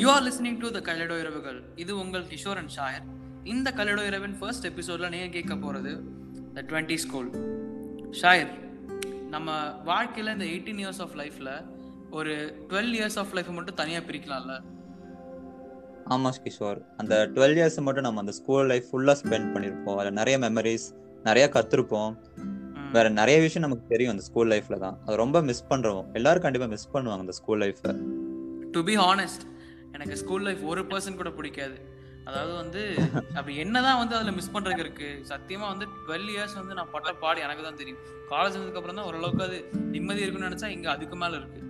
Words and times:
You 0.00 0.10
are 0.10 0.22
listening 0.22 0.58
to 0.58 0.70
the 0.70 0.80
கல்லடோ 0.80 1.20
இரவுகள் 1.20 1.62
இது 1.76 1.98
உங்கள் 1.98 2.24
கிஷோர் 2.24 2.56
அண்ட் 2.56 2.70
ஷாயர் 2.76 3.06
இந்த 3.44 3.72
கல்லடோ 3.76 4.06
இரவின் 4.06 4.38
ஃபர்ஸ்ட் 4.38 4.64
எபிசோடில் 4.64 5.08
நீங்கள் 5.08 5.30
கேட்க 5.30 5.56
போகிறது 5.56 5.92
த 6.54 6.62
டுவெண்ட்டி 6.62 6.94
ஸ்கூல் 6.94 7.28
ஷாயர் 8.22 8.52
நம்ம 9.30 9.72
வாழ்க்கையில் 9.84 10.32
இந்த 10.32 10.44
எயிட்டீன் 10.44 10.80
இயர்ஸ் 10.84 11.00
ஆஃப் 11.00 11.14
லைஃப்பில் 11.14 11.52
ஒரு 12.10 12.64
டுவெல் 12.68 12.92
இயர்ஸ் 12.92 13.18
ஆஃப் 13.18 13.32
லைஃப் 13.32 13.48
மட்டும் 13.48 13.74
தனியாக 13.74 14.12
பிரிக்கலாம்ல? 14.12 14.54
ஆமா 16.08 16.30
கிஷோர் 16.44 16.78
அந்த 16.96 17.30
டுவெல் 17.34 17.56
இயர்ஸ் 17.58 17.82
மட்டும் 17.82 18.02
நம்ம 18.02 18.20
அந்த 18.20 18.32
ஸ்கூல் 18.32 18.66
லைஃப் 18.66 18.84
ஃபுல்லா 18.92 19.14
ஸ்பெண்ட் 19.22 19.50
பண்ணிருப்போம். 19.54 19.94
அதுல 19.94 20.10
நிறைய 20.10 20.38
மெமரிஸ் 20.38 20.86
நிறைய 21.24 21.50
கத்துருப்போம். 21.52 22.16
ம். 22.36 22.92
வேற 22.92 23.08
நிறைய 23.08 23.40
விஷயம் 23.40 23.68
நமக்கு 23.68 23.88
தெரியும் 23.88 24.12
அந்த 24.12 24.24
ஸ்கூல் 24.24 24.48
லைஃப்ல 24.48 24.78
தான். 24.78 24.98
அது 25.06 25.16
ரொம்ப 25.16 25.42
மிஸ் 25.42 25.64
பண்றோம். 25.70 26.04
எல்லாரும் 26.12 26.42
கண்டிப்பா 26.42 26.66
மிஸ் 26.66 26.90
பண்ணுவாங்க 26.94 27.18
அந்த 27.18 27.32
ஸ்கூல் 27.32 27.60
லைஃப்பை 27.60 27.94
டு 28.70 28.84
பி 28.84 28.96
ஹானஸ்ட் 28.96 29.44
எனக்கு 29.94 30.16
ஸ்கூல் 30.16 30.46
லைஃப் 30.48 30.62
ஒரு 30.72 30.82
பர்சன் 30.90 31.20
கூட 31.20 31.30
பிடிக்காது. 31.38 31.78
அதாவது 32.24 32.52
வந்து 32.54 32.82
அப்படி 33.38 33.56
என்னதான் 33.56 33.98
வந்து 33.98 34.14
அதில் 34.16 34.36
மிஸ் 34.38 34.52
பண்ணுறதுக்கு 34.54 34.84
இருக்கு. 34.86 35.08
சத்தியமா 35.28 35.66
வந்து 35.72 35.86
டுவெல் 36.06 36.28
இயர்ஸ் 36.34 36.56
வந்து 36.60 36.74
நான் 36.74 36.92
பட்ட 36.92 37.12
பாடு 37.22 37.40
எனக்கு 37.46 37.62
தான் 37.62 37.80
தெரியும். 37.80 38.02
காலேஜ் 38.32 38.56
வந்ததுக்கு 38.56 38.80
அப்புறம் 38.80 38.98
தான் 39.00 39.08
ஓரளவுக்கு 39.10 39.44
அது 39.44 39.58
நிம்மதி 39.94 40.22
இருக்குன்னு 40.24 40.50
நினைச்சா 40.50 40.68
இங்க 40.76 40.90
அதுக்கு 40.90 41.16
மேல 41.16 41.40
இருக்கு. 41.40 41.60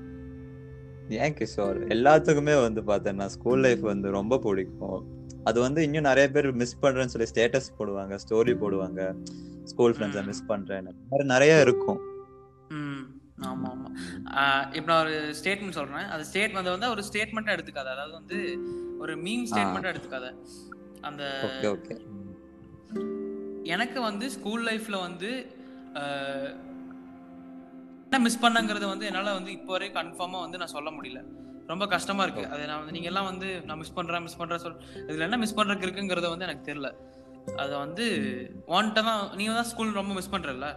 ஏன் 1.22 1.36
கிஷோர்? 1.38 1.78
எல்லாத்துக்குமே 1.96 2.56
வந்து 2.66 2.80
பார்த்தேன்னா 2.90 3.26
ஸ்கூல் 3.36 3.64
லைஃப் 3.66 3.84
வந்து 3.92 4.10
ரொம்ப 4.18 4.38
பிடிக்கும். 4.38 5.00
அது 5.48 5.58
வந்து 5.60 5.80
இன்னும் 5.86 6.08
நிறைய 6.10 6.26
பேர் 6.30 6.48
மிஸ் 6.62 6.76
பண்றேன்னு 6.82 7.12
சொல்லி 7.14 7.28
ஸ்டேட்டஸ் 7.32 7.70
போடுவாங்க 7.78 8.14
ஸ்டோரி 8.24 8.54
போடுவாங்க. 8.62 9.00
ஸ்கூல் 9.64 9.94
ஃப்ரெண்ட்ஸை 9.96 10.22
மிஸ் 10.26 10.44
பண்றேன்னு. 10.48 10.92
நிறைய 11.34 11.60
இருக்கும். 11.60 12.00
ஆமா 13.48 13.68
ஆமா 13.74 13.88
இப்போ 14.76 14.86
நான் 14.90 15.02
ஒரு 15.04 15.14
ஸ்டேட்மெண்ட் 15.38 15.78
சொல்றேன். 15.78 16.08
அது 16.14 16.22
ஸ்டேட் 16.30 16.56
வந்து 16.58 16.74
வந்து 16.74 16.90
ஒரு 16.94 17.02
ஸ்டேட்மெண்ட்டாக 17.08 17.56
எடுத்துக்காத. 17.56 17.88
அதாவது 17.94 18.14
வந்து 18.18 18.38
ஒரு 19.02 19.12
மீம் 19.26 19.46
ஸ்டேட்மெண்ட்டாக 19.50 19.92
எடுத்துக்காத. 19.94 20.28
அந்த 21.08 21.22
எனக்கு 23.74 23.98
வந்து 24.08 24.26
ஸ்கூல் 24.36 24.64
லைஃப்ல 24.68 24.96
வந்து 25.06 25.30
என்ன 28.06 28.20
மிஸ் 28.26 28.42
பண்ணங்கிறத 28.44 28.86
வந்து 28.92 29.08
என்னால 29.08 29.32
வந்து 29.38 29.50
இப்போ 29.58 29.72
வரை 29.74 29.88
கன்ஃபார்மா 29.98 30.38
வந்து 30.44 30.60
நான் 30.60 30.74
சொல்ல 30.76 30.90
முடியல. 30.96 31.20
ரொம்ப 31.72 31.84
கஷ்டமா 31.94 32.22
இருக்கு. 32.26 32.44
அது 32.54 32.62
நான் 32.68 32.80
வந்து 32.82 32.94
நீங்க 32.96 33.08
எல்லாம் 33.10 33.28
வந்து 33.30 33.48
நான் 33.66 33.80
மிஸ் 33.82 33.96
பண்றேன் 33.98 34.24
மிஸ் 34.26 34.38
பண்றேன் 34.40 34.62
சொல் 34.62 34.78
இதுல 35.08 35.26
என்ன 35.28 35.38
மிஸ் 35.42 35.56
பண்றதுக்கு 35.58 35.86
இருக்குங்கிறத 35.86 36.28
வந்து 36.32 36.46
எனக்கு 36.48 36.68
தெரியல. 36.68 36.88
அதை 37.62 37.74
வந்து 37.84 38.06
ஒன்ட்ட 38.76 39.04
தான் 39.08 39.22
நீங்க 39.38 39.52
தான் 39.58 39.68
ஸ்கூல் 39.70 39.98
ரொம்ப 40.00 40.14
மிஸ் 40.18 40.32
பண்றல. 40.34 40.68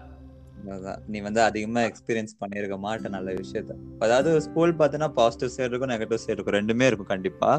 நீ 1.14 1.20
வந்து 1.28 1.42
அதிகமா 1.42 1.82
எக்ஸ்பீரியன்ஸ் 1.90 2.34
பண்ணிருக்க 2.42 2.76
மாட்ட 2.86 3.10
நல்ல 3.16 3.30
விஷயத்த. 3.42 3.74
அதாவது 4.00 4.30
ஸ்கூல் 4.46 4.74
பார்த்தீங்கன்னா 4.80 5.10
பாசிட்டிவ் 5.20 5.54
சைடு 5.56 5.72
இருக்கும் 5.72 5.94
நெகட்டிவ் 5.94 6.24
சைடு 6.26 6.36
இருக்கும். 6.38 6.58
ரெண்டுமே 6.60 6.88
இருக்கும் 6.90 7.12
கண்டிப்பா. 7.14 7.52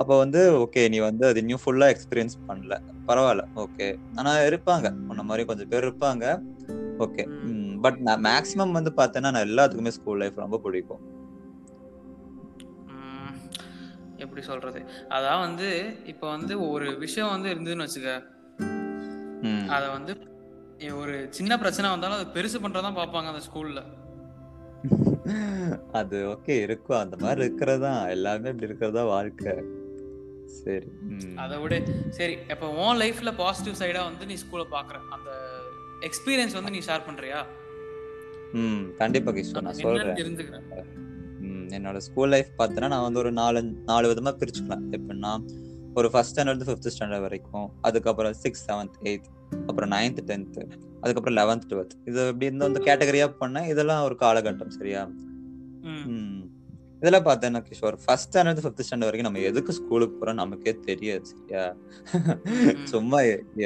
அப்ப 0.00 0.12
வந்து 0.22 0.40
ஓகே 0.64 0.82
நீ 0.94 0.98
வந்து 1.06 1.24
அது 1.30 1.40
இன்னும் 1.40 1.62
ஃபுல்லா 1.64 1.88
எக்ஸ்பீரியன்ஸ் 1.94 2.36
பண்ணல. 2.48 2.76
பரவாயில்ல 3.08 3.44
ஓகே 3.64 3.88
ஆனா 4.14 4.32
இருப்பாங்க. 4.50 4.88
உன்ன 5.10 5.24
மாதிரி 5.30 5.46
கொஞ்சம் 5.50 5.70
பேர் 5.72 5.86
இருப்பாங்க. 5.88 6.26
ஓகே 7.06 7.24
பட் 7.84 7.98
நான் 8.08 8.24
மேக்ஸிமம் 8.28 8.76
வந்து 8.78 8.92
பார்த்தேன்னா 8.96 9.32
நான் 9.36 9.48
எல்லாத்துக்குமே 9.48 9.92
ஸ்கூல் 9.98 10.20
லைஃப் 10.22 10.42
ரொம்ப 10.44 10.58
பிடிக்கும். 10.66 11.02
எப்படி 14.24 14.42
சொல்றது? 14.48 14.80
அதான் 15.16 15.40
வந்து 15.46 15.68
இப்போ 16.04 16.26
வந்து 16.34 16.54
ஒரு 16.70 16.88
விஷயம் 16.98 17.32
வந்து 17.34 17.48
இருந்ததுன்னு 17.54 17.86
வச்சுக்க. 17.86 18.10
அத 19.76 19.84
வந்து 19.96 20.12
ஒரு 20.90 21.26
சின்ன 21.30 21.58
பிரச்சனை 21.58 21.90
வந்தாலும் 21.90 22.16
அதை 22.16 22.26
பெருசு 22.32 22.58
பண்றதான் 22.58 22.96
பார்ப்பாங்க 22.96 23.26
அந்த 23.26 23.42
ஸ்கூல்ல 23.48 23.80
அது 25.92 26.16
ஓகே 26.26 26.48
இருக்கும். 26.48 26.98
அந்த 26.98 27.16
மாதிரி 27.16 27.40
இருக்கிறதா 27.40 28.08
எல்லாமே 28.08 28.48
இப்படி 28.48 28.66
இருக்கிறதா 28.66 29.04
வாழ்க்கை. 29.04 29.52
சரி. 30.46 30.86
அதை 31.36 31.58
விட. 31.58 31.74
சரி 32.10 32.38
இப்போ 32.50 32.68
உன் 32.70 32.96
லைஃப்ல 32.96 33.36
பாசிட்டிவ் 33.36 33.80
சைடா 33.80 34.02
வந்து 34.04 34.26
நீ 34.26 34.34
ஸ்கூலை 34.34 34.66
பாக்குற 34.70 34.98
அந்த 35.10 35.30
எக்ஸ்பீரியன்ஸ் 36.02 36.52
வந்து 36.52 36.70
நீ 36.70 36.78
ஷேர் 36.78 37.06
பண்றியா? 37.06 37.46
ம் 38.52 38.94
கண்டிப்பா 38.98 39.32
கிஷோர் 39.32 39.62
நான் 39.62 39.74
சொல்றேன். 39.74 40.16
என்னோட 41.70 41.96
ஸ்கூல் 41.96 42.28
லைஃப் 42.28 42.50
பார்த்தேன்னா 42.58 42.88
நான் 42.88 43.02
வந்து 43.02 43.18
ஒரு 43.18 43.32
நாலு 43.32 43.62
நாலு 43.62 44.14
விதமா 44.14 44.32
பிரிச்சுக்கலாம். 44.38 44.84
எப்படின்னா 44.90 45.32
ஒரு 45.94 46.10
ஃபர்ஸ்ட் 46.10 46.40
ஸ்டாண்டர்ட் 46.40 46.66
ஃபிஃப்த் 46.66 46.92
ஸ்டாண்டர்ட் 46.94 47.20
வரைக்கும். 47.20 47.72
அதுக்கப்புறம் 47.80 48.32
சிக்ஸ் 48.32 48.70
செவன்த் 48.70 48.98
எயித் 49.02 49.30
அப்புறம் 49.68 49.92
நைன்த் 49.96 50.22
டென்த் 50.30 50.58
அதுக்கப்புறம் 51.02 51.38
லெவன்த் 51.40 51.68
டுவெல்த் 51.70 51.94
இது 52.10 52.20
இப்படி 52.32 52.46
இந்த 52.54 52.62
வந்து 52.68 52.82
கேட்டகரியா 52.88 53.28
பண்ணேன் 53.40 53.68
இதெல்லாம் 53.72 54.04
ஒரு 54.08 54.16
காலகட்டம் 54.24 54.76
சரியா. 54.78 55.02
இதெல்லாம் 57.02 57.24
பார்த்தேன்னா 57.28 57.60
Kishore? 57.68 57.96
First 58.02 58.28
standard 58.28 58.60
fifth 58.64 58.82
standard 58.86 59.08
வரைக்கும் 59.08 59.28
நம்ம 59.28 59.40
எதுக்கு 59.48 59.72
ஸ்கூலுக்கு 59.78 60.16
போறோம் 60.18 60.38
நமக்கே 60.40 60.72
தெரியாது 60.88 61.24
சரியா. 61.30 61.64
சும்மா 62.92 63.20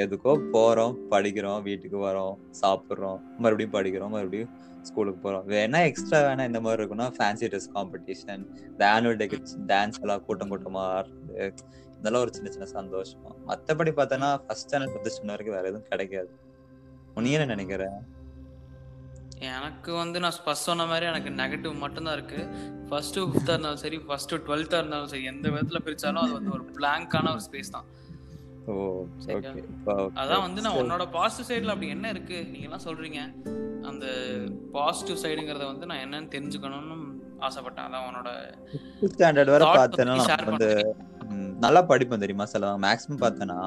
எதுக்கோ 0.04 0.32
போறோம் 0.54 0.94
படிக்கிறோம் 1.12 1.60
வீட்டுக்கு 1.66 1.98
வரோம் 2.06 2.36
சாப்பிடுறோம் 2.62 3.18
மறுபடியும் 3.44 3.74
படிக்கிறோம் 3.76 4.14
மறுபடியும் 4.16 4.54
ஸ்கூலுக்கு 4.88 5.20
போறோம். 5.26 5.44
வேணா 5.52 5.78
எக்ஸ்ட்ரா 5.90 6.18
வேணா 6.26 6.46
இந்த 6.50 6.60
மாதிரி 6.64 6.80
இருக்கும்னா 6.82 7.08
ஃபேன்சி 7.16 7.46
ட்ரெஸ் 7.52 7.70
காம்படிஷன் 7.76 8.42
இந்த 8.70 8.82
ஆனுவல் 8.94 9.20
டேக்கு 9.22 9.38
டான்ஸ் 9.72 10.00
எல்லாம் 10.04 10.24
கூட்டம் 10.28 10.52
கூட்டமா 10.52 10.84
இதெல்லாம் 12.06 12.24
ஒரு 12.26 12.32
சின்ன 12.34 12.48
சின்ன 12.54 12.66
சந்தோஷம். 12.78 13.22
மத்தபடி 13.48 13.92
பார்த்தோன்னா 13.98 14.28
ஃபர்ஸ்ட் 14.42 14.66
ஸ்டாண்டர்ட் 14.66 14.92
ஃபிஃப்த் 14.94 15.14
ஸ்டாண்டர்ட் 15.14 15.32
வரைக்கும் 15.32 15.56
வேற 15.56 15.66
எதுவும் 15.70 15.88
கிடைக்காது. 15.92 16.28
நீ 17.24 17.30
என்ன 17.36 17.46
நினைக்கிற 17.52 17.84
எனக்கு 19.56 19.90
வந்து 20.00 20.18
நான் 20.24 20.36
ஃபர்ஸ்ட் 20.44 20.68
சொன்ன 20.68 20.84
மாதிரி 20.90 21.06
எனக்கு 21.12 21.30
நெகட்டிவ் 21.40 21.74
மட்டும்தான் 21.82 22.16
இருக்கு. 22.18 22.40
ஃபர்ஸ்ட் 22.90 23.18
ஃபிஃப்த்தா 23.22 23.54
இருந்தாலும் 23.54 23.82
சரி 23.82 23.98
ஃபர்ஸ்ட் 24.06 24.34
டுவெல்த்தா 24.46 24.78
இருந்தாலும் 24.82 25.10
சரி 25.12 25.24
எந்த 25.32 25.46
விதத்துல 25.54 25.80
பிரிச்சாலும் 25.86 26.22
அது 26.24 26.32
வந்து 26.38 26.52
ஒரு 26.56 26.64
பிளாங்கான 26.76 27.32
ஒரு 27.34 27.42
ஸ்பேஸ் 27.46 27.74
தான். 27.76 27.88
ஓ 28.70 28.76
சரியா? 29.26 29.50
ஓகே 29.56 30.22
அதான் 30.22 30.44
வந்து 30.46 30.64
நான் 30.66 30.78
உன்னோட 30.82 31.06
பாசிட்டிவ் 31.18 31.50
சைடுல 31.50 31.74
அப்படி 31.74 31.90
என்ன 31.96 32.08
இருக்கு? 32.14 32.38
நீங்க 32.52 32.68
எல்லாம் 32.68 32.86
சொல்றீங்க. 32.88 33.20
அந்த 33.90 34.06
பாசிட்டிவ் 34.78 35.22
சைடுங்கிறத 35.24 35.66
வந்து 35.72 35.90
நான் 35.92 36.04
என்னன்னு 36.06 36.32
தெரிஞ்சுக்கணும்னு 36.36 36.98
ஆசைப்பட்டேன். 37.48 37.86
அதான் 37.88 38.06
உன்னோட 38.10 38.30
ஸ்டாண்டர்ட் 39.12 39.54
வரை 39.54 39.66
பார்த்தேன்னா 39.78 40.16
வந்து 40.50 40.70
நல்லா 41.60 41.82
படிப்பேன் 41.82 42.22
தெரியுமா 42.24 42.44
சில 42.44 42.72
மேக்ஸிமம் 42.84 43.20
பார்த்தேன்னா 43.20 43.58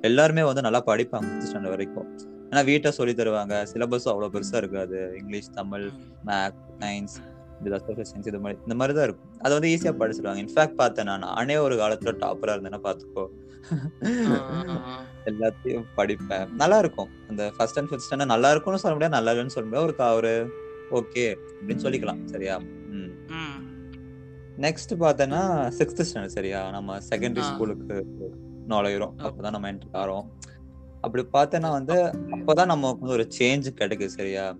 எல்லாருமே 0.00 0.42
வந்து 0.42 0.62
நல்லா 0.66 0.82
படிப்பாங்க 0.86 1.26
ஃபிஃப்த் 1.26 1.48
ஸ்டாண்டர்ட் 1.50 1.74
வரைக்கும். 1.74 2.08
ஏன்னா 2.50 2.64
வீட்டை 2.64 2.90
சொல்லி 2.90 3.14
தருவாங்க 3.14 3.54
சிலபஸும் 3.72 4.12
அவ்வளோ 4.12 4.30
பெருசா 4.34 4.56
இருக்காது. 4.56 5.00
English 5.20 5.50
Tamil 5.50 5.90
math 6.26 6.58
science 6.80 7.16
science 7.64 8.28
இது 8.30 8.40
மாதிரி 8.40 8.60
இந்த 8.62 8.74
மாதிரி 8.74 8.96
தான் 8.96 9.06
இருக்கும். 9.08 9.30
அதை 9.40 9.52
வந்து 9.58 9.70
ஈஸியா 9.72 9.92
படிச்சிருவாங்க. 10.00 10.42
இன்ஃபேக்ட் 10.44 10.74
பார்த்தேன் 10.74 11.04
நான் 11.04 11.24
நானே 11.26 11.56
ஒரு 11.56 11.74
காலத்துல 11.76 12.12
டாப்பரா 12.22 12.54
இருந்தேன்னா 12.56 12.80
பார்த்துக்கோ. 12.86 13.24
எல்லாத்தையும் 15.30 15.86
படிப்பேன். 15.96 16.46
நல்லா 16.62 16.78
இருக்கும். 16.78 17.10
அந்த 17.28 17.52
ஃபர்ஸ்ட் 17.56 17.78
அண்ட் 17.78 17.88
ஃபிஃப்த் 17.90 18.06
ஸ்டாண்டர்ட் 18.06 18.34
நல்லா 18.34 18.50
இருக்கும்னு 18.50 18.82
சொல்ல 18.84 18.96
முடியாது 18.96 19.16
நல்லா 19.18 19.32
இல்லைன்னு 19.32 19.56
சொல்ல 19.56 19.68
முடியாது. 19.68 20.16
ஒரு 20.16 20.16
ஒரு 20.18 20.32
ஓகே 21.00 21.26
அப்படின்னு 21.56 21.84
சொல்லிக்கலாம் 21.86 22.22
சரியா? 22.24 22.58
ம். 22.96 23.10
நெக்ஸ்ட் 24.60 24.92
பார்த்தேன்னா 25.00 25.40
சிக்ஸ்த் 25.78 26.02
ஸ்டாண்டர்ட் 26.08 26.26
சரியா? 26.26 26.70
நம்ம 26.70 26.98
செகண்டரி. 27.10 27.42
ஸ்கூலுக்கு 27.42 27.96
நுழையிறோம். 28.68 29.14
அப்பதான் 29.18 29.50
நம்ம 29.50 29.72
என்ட்ரு 29.72 29.90
ஆறோம். 29.92 30.26
அப்படி 31.00 31.22
பார்த்தேன்னா 31.32 31.70
வந்து 31.70 31.96
அப்பதான் 32.36 32.66
நமக்கு 32.66 33.00
வந்து 33.00 33.16
ஒரு 33.18 33.26
சேஞ்ச் 33.38 33.68
கிடைக்குது 33.74 34.06
சரியா? 34.06 34.56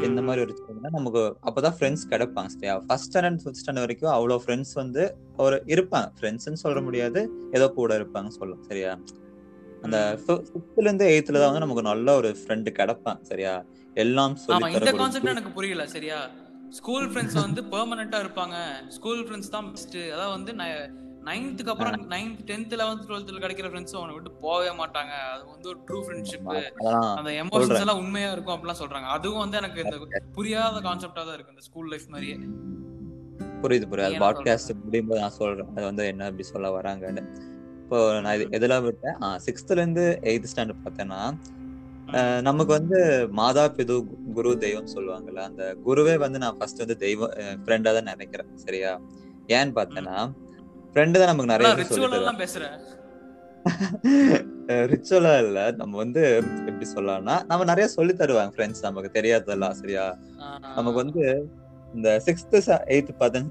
எந்த 0.00 0.22
மாதிரி 0.22 0.40
ஒரு 0.42 0.54
நமக்கு 0.90 1.20
அப்பதான் 1.48 1.76
ஃப்ரெண்ட்ஸ் 1.78 2.06
கிடைப்பாங்க 2.10 2.46
சரியா? 2.46 2.78
ஃபர்ஸ்ட் 2.78 3.18
ஸ்டாண்டர்ட் 3.18 3.42
ஃபிஃப்த் 3.42 3.60
ஸ்டாண்டர்ட் 3.60 3.84
வரைக்கும் 3.86 4.12
அவ்வளோ 4.12 4.36
ஃப்ரெண்ட்ஸ் 4.44 4.74
வந்து 4.74 5.02
ஒரு 5.36 5.62
இருப்பாங்க. 5.66 6.08
ஃப்ரெண்ட்ஸ்னு 6.20 6.62
சொல்ல 6.64 6.80
முடியாது. 6.80 7.20
ஏதோ 7.52 7.68
கூட 7.68 7.98
இருப்பாங்க 7.98 8.28
சொல்லலாம் 8.28 8.62
சரியா? 8.62 8.92
அந்த 9.82 10.18
ஃபிஃப்த்ல 10.22 10.80
இருந்து 10.80 11.06
எயித்துல 11.06 11.38
தான் 11.38 11.48
வந்து 11.48 11.60
நமக்கு 11.60 11.82
நல்ல 11.82 12.14
ஒரு 12.14 12.36
ஃப்ரெண்டு 12.40 12.70
கிடைப்பான் 12.78 13.22
சரியா? 13.22 13.64
எல்லாம் 13.94 14.36
சொல்லி 14.36 14.72
இந்த 14.72 14.84
தர 14.84 14.96
கான்செப்ட் 14.96 15.26
எனக்கு 15.26 15.52
புரியல 15.52 15.86
சரியா? 15.86 16.18
ஸ்கூல் 16.70 17.08
ஃப்ரெண்ட்ஸ் 17.10 17.40
வந்து 17.40 17.62
பெர்மனண்டா 17.62 18.18
இருப்பாங்க. 18.24 18.56
ஸ்கூல் 18.88 19.22
ஃப்ரெண்ட்ஸ் 19.26 19.50
தான் 19.50 19.68
பெஸ்ட் 19.70 19.96
அதாவது 19.96 20.30
வந்து 20.36 20.52
நைன்த்துக்கு 21.28 21.68
அப்புறம் 21.68 22.10
நைன்த் 22.10 22.42
டென்த் 22.48 22.74
லெவன்த் 22.80 23.06
டுவெல்த்ல 23.06 23.40
கிடைக்கிற 23.44 23.68
ஃப்ரெண்ட்ஸ் 23.70 23.96
அவனை 23.96 24.14
விட்டு 24.14 24.30
போகவே 24.30 24.70
மாட்டாங்க. 24.82 25.12
அது 25.34 25.44
வந்து 25.46 25.68
ஒரு 25.68 25.78
ட்ரூ 25.86 25.98
ஃப்ரெண்ட்ஷிப் 26.06 26.48
அந்த 27.16 27.30
எமோஷன்ஸ். 27.44 27.80
எல்லாம் 27.80 27.98
உண்மையா 27.98 28.32
இருக்கும் 28.32 28.56
அப்படிலாம் 28.56 28.80
சொல்றாங்க. 28.82 29.08
அதுவும் 29.16 29.38
வந்து 29.38 29.56
எனக்கு 29.56 29.82
இந்த 29.84 30.22
புரியாத 30.32 30.80
கான்செப்டா 30.88 31.24
தான் 31.24 31.36
இருக்கு. 31.38 31.54
இந்த 31.56 31.66
ஸ்கூல் 31.68 31.88
லைஃப் 31.88 32.06
மாதிரியே. 32.08 32.36
புரியுது 33.62 33.86
புரியுது. 33.92 34.22
பாட்காஸ்ட் 34.24 34.72
முடியும் 34.84 35.06
போது 35.06 35.20
நான் 35.20 35.38
சொல்றேன். 35.40 35.70
அது 35.76 35.84
வந்து 35.84 36.06
என்ன 36.06 36.24
அப்படி 36.24 36.42
சொல்ல 36.42 36.80
வராங்கன்னு. 36.80 37.24
இப்போ 37.82 38.20
நான் 38.20 38.40
இது 38.40 38.46
எதெல்லாம் 38.58 38.82
விட்டேன்? 38.82 39.18
சிக்ஸ்த்ல 39.46 39.70
இருந்து 39.70 40.18
எயித் 40.22 40.48
ஸ்டாண்டர்ட் 40.54 40.84
பார்த்தேன்னா 40.86 41.20
நமக்கு 42.42 42.72
வந்து 42.72 42.98
மாதா 43.34 43.64
பிது 43.76 43.94
குரு 44.34 44.50
தெய்வம் 44.60 44.92
சொல்லுவாங்கல்ல 44.92 45.40
அந்த 45.46 45.62
குருவே 45.86 46.14
வந்து 46.22 46.38
நான் 46.38 46.56
ஃபர்ஸ்ட் 46.58 46.82
வந்து 46.82 46.96
தெய்வம் 47.00 47.32
ஃப்ரெண்டா 47.62 47.92
தான் 47.96 48.10
நினைக்கிறேன் 48.12 48.50
சரியா? 48.64 48.92
ஏன்னு 49.50 49.72
பார்த்தேன்னா 49.76 50.16
ஃப்ரெண்டு 50.92 51.20
தான் 51.20 51.30
நமக்கு 51.32 51.52
நிறைய 51.54 51.70
சொல்லி 51.90 52.38
பேசுறேன். 52.42 52.76
ரிச்சுவலா 54.90 55.32
இல்ல 55.44 55.58
நம்ம 55.78 55.92
வந்து 56.02 56.22
எப்படி 56.62 56.86
சொல்லலாம்னா 56.92 57.36
நம்ம 57.50 57.66
நிறைய 57.70 57.86
சொல்லி 57.94 58.14
தருவாங்க 58.14 58.52
ஃப்ரெண்ட்ஸ் 58.54 58.84
நமக்கு 58.84 59.10
தெரியாததெல்லாம் 59.16 59.78
சரியா? 59.80 60.04
நமக்கு 60.78 60.98
வந்து 61.02 61.24
இந்த 61.94 62.08
சிக்ஸ்த் 62.26 62.56
எயித்து 62.88 63.12
பார்த்தேன் 63.16 63.48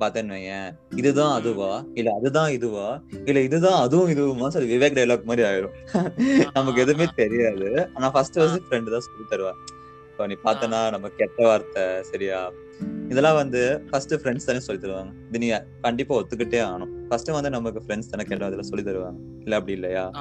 பார்த்தேன்னு 0.00 0.36
வையேன். 0.36 0.78
இதுதான் 0.96 1.40
அதுவா? 1.40 1.84
இல்ல 1.94 2.14
அதுதான் 2.14 2.50
இதுவா? 2.50 3.02
இல்ல 3.24 3.40
இதுதான் 3.40 3.80
அதுவும் 3.80 4.08
இதுவுமா? 4.08 4.48
சொல்லி 4.48 4.76
விவேக் 4.76 4.96
டைலாக் 4.98 5.24
மாதிரி 5.24 5.48
ஆயிரும். 5.48 5.74
நமக்கு 6.52 6.80
எதுவுமே 6.80 7.08
தெரியாது. 7.14 7.88
ஆனா 7.94 8.10
ஃபர்ஸ்ட் 8.10 8.34
ஃபர்ஸ்ட் 8.34 8.66
ஃப்ரெண்டு 8.70 8.90
தான் 8.90 9.00
சொல்லி 9.00 9.26
தருவா. 9.30 9.52
இப்போ 10.10 10.26
நீ 10.26 10.36
பார்த்தனா 10.44 10.90
நம்ம 10.90 11.08
கெட்ட 11.08 11.42
வார்த்தை 11.42 12.02
சரியா? 12.02 12.50
இதெல்லாம் 13.08 13.34
வந்து 13.34 13.82
ஃபர்ஸ்ட் 13.90 14.14
ஃப்ரெண்ட்ஸ் 14.14 14.44
தானே 14.44 14.58
சொல்லி 14.58 14.88
தருவாங்க. 14.88 15.12
இது 15.28 15.38
நீ 15.38 15.52
கண்டிப்பா 15.80 16.14
ஒத்துக்கிட்டே 16.14 16.60
ஆகணும். 16.66 17.08
ஃபர்ஸ்ட் 17.08 17.30
வந்து 17.30 17.50
நமக்கு 17.50 17.82
ஃப்ரெண்ட்ஸ் 17.86 18.10
தானே 18.10 18.24
கெட்ட 18.24 18.44
வார்த்தை 18.44 18.70
சொல்லி 18.70 18.90
தருவாங்க. 18.90 19.16
இல்ல 19.38 19.56
அப்படி 19.56 19.72
இல்லையா? 19.72 20.12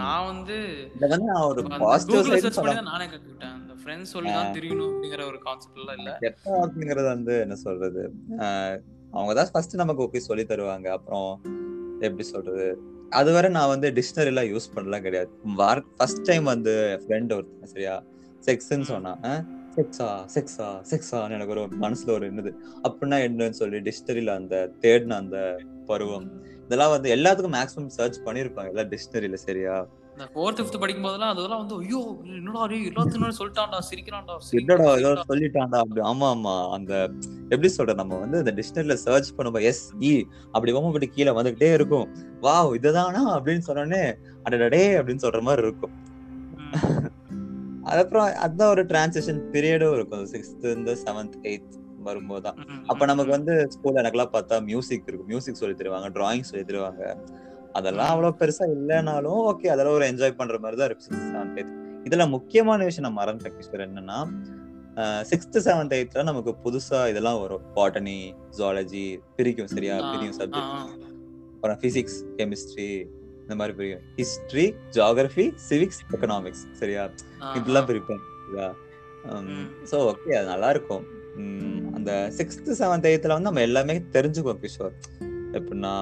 நான் 0.00 0.26
வந்து 0.30 0.56
இத 0.96 1.06
வந்து 1.12 1.26
நான் 1.32 1.46
ஒரு 1.50 1.60
அந்த 1.64 1.78
பாசிட்டிவ் 1.84 2.16
கூகுள்ல 2.16 2.34
சைடு 2.34 2.44
சர்ச் 2.44 2.58
பண்ணி 2.58 2.70
சொல்ல 2.70 2.78
தான் 2.80 2.90
நானே 2.92 3.06
கத்துக்கிட்டேன். 3.12 3.54
அந்த 3.58 3.74
ஃப்ரெண்ட்ஸ் 3.80 4.12
சொல்லி 4.14 4.30
தான் 4.36 4.54
தெரியணும் 4.56 4.88
அப்படிங்கிற 4.90 5.22
ஒரு 5.32 5.38
கான்செப்ட் 5.46 5.80
எல்லாம் 5.82 5.98
இல்ல. 6.00 6.12
கெட்ட 6.24 6.50
வார்த்தைங்கிறது 6.56 7.08
வந்து 7.14 7.34
என்ன 7.44 7.56
சொல்றது? 7.66 8.02
அவங்க 9.16 9.32
தான் 9.38 9.52
ஃபர்ஸ்ட் 9.54 9.80
நமக்கு 9.82 10.04
ஓகே 10.06 10.22
சொல்லி 10.28 10.44
தருவாங்க. 10.52 10.88
அப்புறம் 10.98 11.28
எப்படி 12.06 12.26
சொல்றது? 12.34 12.66
அதுவரை 13.20 13.48
நான் 13.56 13.72
வந்து 13.74 13.88
டிக்ஷனரி 13.98 14.30
எல்லாம் 14.32 14.50
யூஸ் 14.52 14.72
பண்ணலாம் 14.76 15.04
கிடையாது. 15.06 15.30
வார் 15.60 15.82
ஃபர்ஸ்ட் 15.98 16.24
டைம் 16.30 16.46
வந்து 16.54 16.72
ஃப்ரெண்ட் 17.02 17.34
ஒருத்தன் 17.36 17.72
சரியா? 17.74 17.96
செக்ஸ்ன்னு 18.48 18.88
சொன்னான். 18.92 19.20
செக்ஸா 19.76 20.08
செக்ஸா 20.34 20.66
செக்ஸான்னு 20.90 21.36
எனக்கு 21.36 21.54
ஒரு 21.54 21.62
மனசுல 21.84 22.10
ஒரு 22.16 22.24
என்னது? 22.30 22.50
அப்படின்னா 22.86 23.16
என்னன்னு 23.28 23.58
சொல்லி 23.60 23.78
டிக்ஷனரியில 23.86 24.34
அந்த 24.40 24.56
தேடின 24.82 25.16
அந்த 25.24 25.38
பருவம். 25.88 26.26
இதெல்லாம் 26.66 26.94
வந்து 26.94 27.08
எல்லாத்துக்கும் 27.16 27.56
மேக்ஸிமம் 27.56 27.92
சர்ச் 27.96 28.24
பண்ணிருப்பாங்க 28.26 28.72
எல்லாம் 28.72 28.90
டிக்ஷனரியில 28.92 29.38
சரியா? 29.42 29.74
ஃபோர்த் 30.34 30.58
ஃபிஃப்த் 30.58 30.80
படிக்கும் 30.82 31.06
போதெல்லாம் 31.06 31.32
அதெல்லாம் 31.32 31.60
வந்து 31.62 31.76
ஐயோ 31.82 32.00
என்னடா 32.34 32.64
டேய் 32.64 32.88
எல்லாத்தையும் 32.90 33.38
சொல்லிட்டான்டா 33.38 33.78
சிரிக்கிறான்டா 33.88 34.34
அப்படி 35.80 36.02
ஆமா 36.10 36.26
ஆமா 36.34 36.54
அந்த 36.76 36.92
எப்படி 37.50 37.68
சொல்ற 37.76 37.94
நம்ம 37.94 38.18
வந்து 38.20 38.38
இந்த 38.42 38.52
டிக்ஷனரியில 38.58 38.96
சர்ச் 39.04 39.30
பண்ணும்போது 39.36 39.68
எஸ் 39.70 39.82
இ 40.04 40.12
அப்படி 40.52 40.72
ஓமப்பட்டு 40.72 41.08
கீழே 41.16 41.32
வந்துகிட்டே 41.38 41.70
இருக்கும். 41.74 42.06
வாவ் 42.42 42.70
இதுதானா 42.78 43.22
அப்படின்னு 43.36 43.66
சொன்னோடனே 43.68 44.04
அடடே 44.46 44.84
அப்படின்னு 44.98 45.24
சொல்ற 45.26 45.42
மாதிரி 45.42 45.64
இருக்கும். 45.66 45.94
அதுக்கப்புறம் 47.88 48.28
அதான் 48.44 48.70
ஒரு 48.70 48.82
டிரான்சிஷன் 48.90 49.40
பீரியடும் 49.52 49.94
இருக்கும் 49.96 50.22
சிக்ஸ்த் 50.30 50.62
இருந்து 50.64 50.92
செவன்த் 51.02 51.36
எயித் 51.44 51.74
வரும்போது 52.06 52.42
தான் 52.42 52.58
அப்ப 52.88 53.06
நமக்கு 53.10 53.32
வந்து 53.32 53.54
ஸ்கூல்ல 53.74 54.02
எனக்கெல்லாம் 54.02 54.34
பார்த்தா 54.34 54.56
மியூசிக் 54.68 55.08
இருக்கும். 55.08 55.30
மியூசிக் 55.32 55.60
சொல்லி 55.60 55.76
தருவாங்க 55.76 56.10
டிராயிங் 56.16 56.48
சொல்லி 56.50 56.64
தருவாங்க. 56.64 57.02
அதெல்லாம் 57.74 58.10
அவ்வளவு 58.12 58.38
பெருசா 58.40 58.64
இல்லைனாலும் 58.74 59.40
ஓகே 59.48 59.70
அதெல்லாம் 59.72 59.96
ஒரு 59.96 60.06
என்ஜாய் 60.10 60.38
பண்ற 60.38 60.58
மாதிரி 60.60 60.78
தான் 60.80 60.90
இருக்கு 60.90 61.64
இதுல 62.06 62.24
முக்கியமான 62.34 62.80
விஷயம் 62.84 63.06
நான் 63.06 63.18
மறந்துட்டேன் 63.18 63.56
கிஷோர் 63.58 63.86
என்னன்னா 63.86 64.18
சிக்ஸ்த் 65.30 65.56
செவன்த் 65.64 65.94
எயித்ல 65.96 66.22
நமக்கு 66.28 66.52
புதுசா 66.64 66.98
இதெல்லாம் 67.12 67.38
வரும். 67.40 67.62
பாட்டனி 67.76 68.18
ஜுவாலஜி 68.56 69.04
பிரிக்கும் 69.36 69.70
சரியா? 69.72 69.94
ஆ, 70.04 70.10
சப்ஜெக்ட். 70.38 70.74
அப்புறம் 71.54 71.78
பிசிக்ஸ் 71.82 72.18
கெமிஸ்ட்ரி 72.38 72.88
இந்த 73.40 73.54
மாதிரி 73.56 73.74
பிரியும். 73.78 74.04
ஹிஸ்டரி 74.18 74.66
ஜியாகிரபி 74.94 75.46
சிவிக்ஸ் 75.66 76.00
எக்கனாமிக்ஸ் 76.08 76.62
சரியா? 76.80 77.02
இப்படிலாம் 77.56 77.86
ஆ. 77.86 77.90
பிரிப்பேன் 77.90 78.22
ம். 79.48 79.66
ஸோ 79.90 79.96
ஓகே 80.08 80.32
அது 80.38 80.46
நல்லா 80.48 80.70
இருக்கும். 80.70 81.04
அந்த 81.94 82.30
சிக்ஸ்த் 82.36 82.70
செவன்த் 82.78 83.08
எயித்துல 83.08 83.28
வந்து 83.28 83.42
நம்ம 83.42 83.60
எல்லாமே 83.60 83.98
தெரிஞ்சுக்குவோம் 84.12 84.62
கிஷோர். 84.62 84.94
எப்படின்னா 85.52 85.92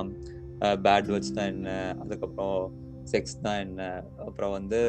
பேட் 0.82 1.08
வேர்ட்ஸ் 1.08 1.32
தான் 1.32 1.46
என்ன 1.46 1.68
அதுக்கப்புறம் 2.00 2.58
செக்ஸ் 3.12 3.40
தான் 3.42 3.58
என்ன 3.58 3.80
அப்புறம் 4.18 4.50
வந்து. 4.50 4.80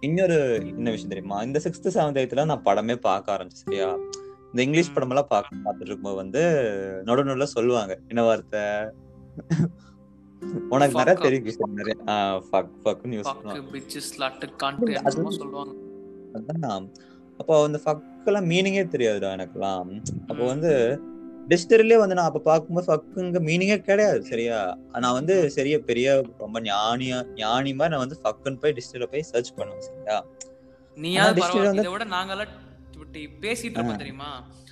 இன்னொரு 0.00 0.36
என்ன 0.76 0.90
விஷயம் 0.90 1.08
தெரியுமா? 1.08 1.42
இந்த 1.42 1.60
சிக்ஸ்த் 1.64 1.94
செவன்த் 1.94 2.20
எயித்துல 2.20 2.44
நான் 2.44 2.64
படமே 2.64 2.96
பார்க்க 3.00 3.36
ஆரம்பிச்சேன் 3.36 3.64
சரியா? 3.64 3.88
இந்த 4.52 4.62
இங்கிலீஷ் 4.62 4.90
ம். 4.90 4.94
படம் 4.94 5.10
எல்லாம் 5.10 5.26
பார்க்க 5.28 5.56
பார்த்துட்டு 5.64 5.86
இருக்கும்போது 5.86 6.16
வந்து 6.16 6.42
நடு 7.04 7.24
நடுல 7.24 7.42
சொல்லுவாங்க 7.50 7.98
என்ன 8.08 8.22
வார்த்தை? 8.22 8.62
உனக்கு 10.70 10.94
நிறைய. 10.96 11.14
தெரியும் 11.18 11.74
நிறைய. 11.74 11.96
ஃபக் 12.46 12.72
ஃபக்னு 12.84 13.16
யூஸ் 13.16 13.28
பண்ணுவாங்க 13.32 13.60
அதான். 16.34 16.86
அப்போ 17.40 17.64
அந்த 17.64 17.80
ஃபக்கெல்லாம் 17.84 18.48
மீனிங்கே 18.48 18.84
தெரியாதுடா 18.86 19.30
எனக்குலாம். 19.36 19.90
அப்போ. 20.28 20.44
வந்து 20.44 20.72
டிஸ்டரிலே 21.48 21.98
வந்து 21.98 22.14
நான் 22.14 22.24
அப்ப 22.24 22.40
பார்க்கும்போது 22.40 22.86
ஃபக்குங்க 22.86 23.40
மீனிங்கே 23.40 23.78
கிடையாது 23.80 24.22
சரியா? 24.24 24.76
நான் 24.98 25.12
வந்து 25.12 25.50
சரியா 25.50 25.78
பெரிய 25.86 26.08
ரொம்ப 26.38 26.60
ஞானியா 26.60 27.24
ஞானி 27.34 27.72
மாதிரி 27.72 27.88
நான் 27.88 28.04
வந்து 28.08 28.20
ஃபக்குன்னு 28.24 28.60
போய் 28.60 28.72
டிஸ்டரில 28.72 29.04
போய் 29.04 29.22
சர்ச் 29.22 29.54
பண்ணுவேன் 29.54 29.80
சரியா? 29.80 30.24
நீயாவது 30.96 31.90
விட 31.90 32.04
நாங்கெல்லாம் 32.04 32.54
பேசிட்டு 33.42 33.76
இருப்போம் 33.76 33.96
தெரியுமா? 33.96 34.30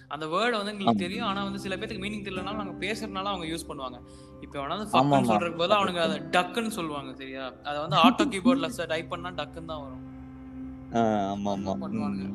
அந்த 0.08 0.26
வேர்டு 0.26 0.56
வந்து 0.56 0.72
எங்களுக்கு 0.72 1.04
தெரியும். 1.04 1.26
ஆனா 1.26 1.44
வந்து 1.44 1.58
சில 1.58 1.76
பேருக்கு 1.76 2.02
மீனிங் 2.04 2.24
தெரியலனாலும் 2.24 2.56
நாங்க 2.56 2.86
பேசுறதுனால 2.86 3.24
அவங்க 3.24 3.46
யூஸ் 3.46 3.68
பண்ணுவாங்க. 3.68 3.98
இப்ப 4.40 4.58
வேணா 4.58 4.76
ஃபக்குன்னு. 4.90 5.30
சொல்றதுக்கு 5.30 5.60
பதிலா 5.62 5.78
அவனுங்க 5.78 6.00
அதை 6.00 6.18
டக்குன்னு 6.30 6.68
சொல்லுவாங்க 6.68 7.14
சரியா? 7.14 7.52
அதை 7.64 7.80
வந்து 7.80 7.96
ஆட்டோ 7.96 8.24
கீபோர்ட்ல 8.24 8.86
டைப் 8.86 9.08
பண்ணா 9.08 9.30
டக்குன்னு 9.30 9.66
தான் 9.66 9.82
வரும். 9.82 10.02
ஆமா 11.32 11.50
ஆமா. 11.50 11.72
பண்ணுவானுங்க. 11.80 12.26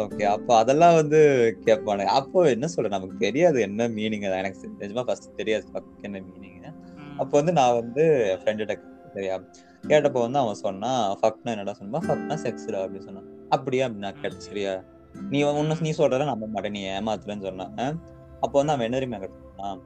ஓகே 0.00 0.24
அப்போ 0.34 0.52
அதெல்லாம் 0.60 0.94
வந்து 0.98 1.18
கேட்பானுங்க 1.66 2.12
அப்போ 2.20 2.40
என்ன 2.54 2.66
சொல்ற? 2.74 2.90
நமக்கு 2.94 3.16
தெரியாது 3.24 3.58
என்ன 3.66 3.88
மீனிங் 3.96 4.24
எனக்கு 4.38 4.70
நிஜமா 4.82 5.02
ஃபர்ஸ்ட் 5.08 5.36
தெரியாது. 5.40 5.64
என்ன 6.08 6.22
மீனிங். 6.28 6.48
அப்போ 7.22 7.34
வந்து 7.40 7.52
நான் 7.58 7.78
வந்து 7.80 8.04
ஃப்ரெண்டுகிட்ட 8.40 8.74
சரியா 9.14 9.34
கேட்டப்போ 9.90 10.20
வந்து 10.24 10.40
அவன் 10.42 10.58
சொன்னான் 10.66 11.02
ஃபக்னா 11.20 11.52
என்னடா 11.54 11.74
சொன்னா? 11.80 12.00
ஃபக்னா 12.06 12.36
செக்ஸ்டா 12.44 12.80
அப்படின்னு 12.84 13.06
சொன்னான். 13.08 13.28
அப்படியா? 13.54 13.84
அப்படின்னு 13.86 14.06
நான் 14.06 14.20
கேட்டேன் 14.22 14.46
சரியா 14.48 14.72
நீ 15.32 15.38
உன்ன 15.60 15.76
நீ 15.86 15.90
சொல்றத 16.00 16.26
நம்ப 16.32 16.46
மாட்டேன். 16.54 16.76
நீ 16.76 16.82
ஏமாத்துறேன்னு 16.96 17.46
சொன்னான் 17.48 17.98
அப்போ 18.44 18.54
வந்து 18.60 18.74
அவன் 18.74 18.86
என்ன 18.86 18.98
தெரியுமா 18.98 19.18
கேட்டான். 19.24 19.80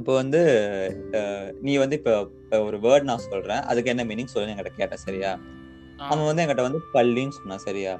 இப்போ 0.00 0.12
வந்து 0.20 0.40
நீ 1.66 1.72
வந்து 1.82 1.96
இப்போ 2.00 2.12
ஒரு 2.66 2.76
வேர்ட் 2.84 3.08
நான் 3.10 3.26
சொல்றேன். 3.30 3.62
அதுக்கு 3.70 3.92
என்ன 3.94 4.04
மீனிங் 4.10 4.34
சொல்லு 4.34 4.52
என்கிட்ட 4.52 4.72
கேட்டேன். 4.80 5.04
சரியா. 5.06 5.30
அவன் 5.98 6.24
வந்து 6.24 6.42
என்கிட்ட 6.42 6.62
வந்து 6.62 6.80
பள்ளின்னு 6.94 7.28
சொன்னான் 7.28 7.58
சரியா? 7.58 7.98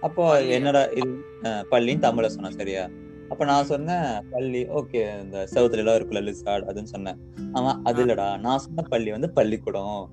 அப்போ? 0.00 0.40
என்னடா 0.40 0.84
இது? 0.84 1.24
பள்ளின்னு 1.42 2.04
தமிழ்ல 2.06 2.26
சொன்னான் 2.26 2.52
சரியா? 2.52 2.88
அப்ப 3.28 3.44
நான் 3.44 3.64
சொன்னேன் 3.64 4.28
பள்ளி 4.30 4.64
ஓகே 4.64 5.22
இந்த 5.22 5.48
செவத்துல 5.54 5.76
எல்லாம் 5.76 5.96
இருக்குல்ல 5.96 6.22
லிசார்ட் 6.22 6.64
அதுன்னு 6.64 6.82
சொன்னேன். 6.82 7.18
அவன் 7.52 7.84
அது. 7.84 8.06
இல்லடா 8.06 8.38
நான் 8.38 8.58
சொன்ன 8.58 8.82
பள்ளி 8.82 9.10
வந்து 9.10 9.30
பள்ளிக்கூடம். 9.30 10.10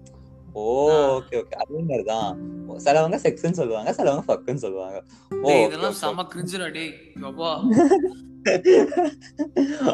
ஓ. 0.54 0.92
Okay 0.92 1.36
okay. 1.36 1.56
அதே 1.56 1.80
மாதிரிதான் 1.80 2.30
சிலவங்க 2.78 3.16
செக்ஸ்ன்னு 3.24 3.52
சொல்லுவாங்க 3.52 3.94
சிலவங்க 3.94 4.24
ஃபக்குன்னு 4.28 4.64
சொல்லுவாங்க. 4.64 5.04
ஓ 5.44 5.50
இதெல்லாம் 5.66 5.92
செம 5.92 6.28
கிரிஞ்சுடா 6.36 6.72
டேய். 6.72 6.94
யப்பா 7.22 7.52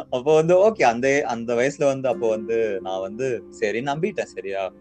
அப்போ 0.09 0.33
வந்து 0.35 0.69
ஓகே 0.69 0.83
அந்த 0.83 1.23
அந்த 1.27 1.53
வயசுல 1.55 1.85
வந்து 1.85 2.07
அப்போ 2.07 2.29
வந்து 2.29 2.79
நான் 2.81 3.01
வந்து 3.01 3.43
சரி 3.49 3.79
நம்பிட்டேன் 3.81 4.33
சரியா. 4.35 4.71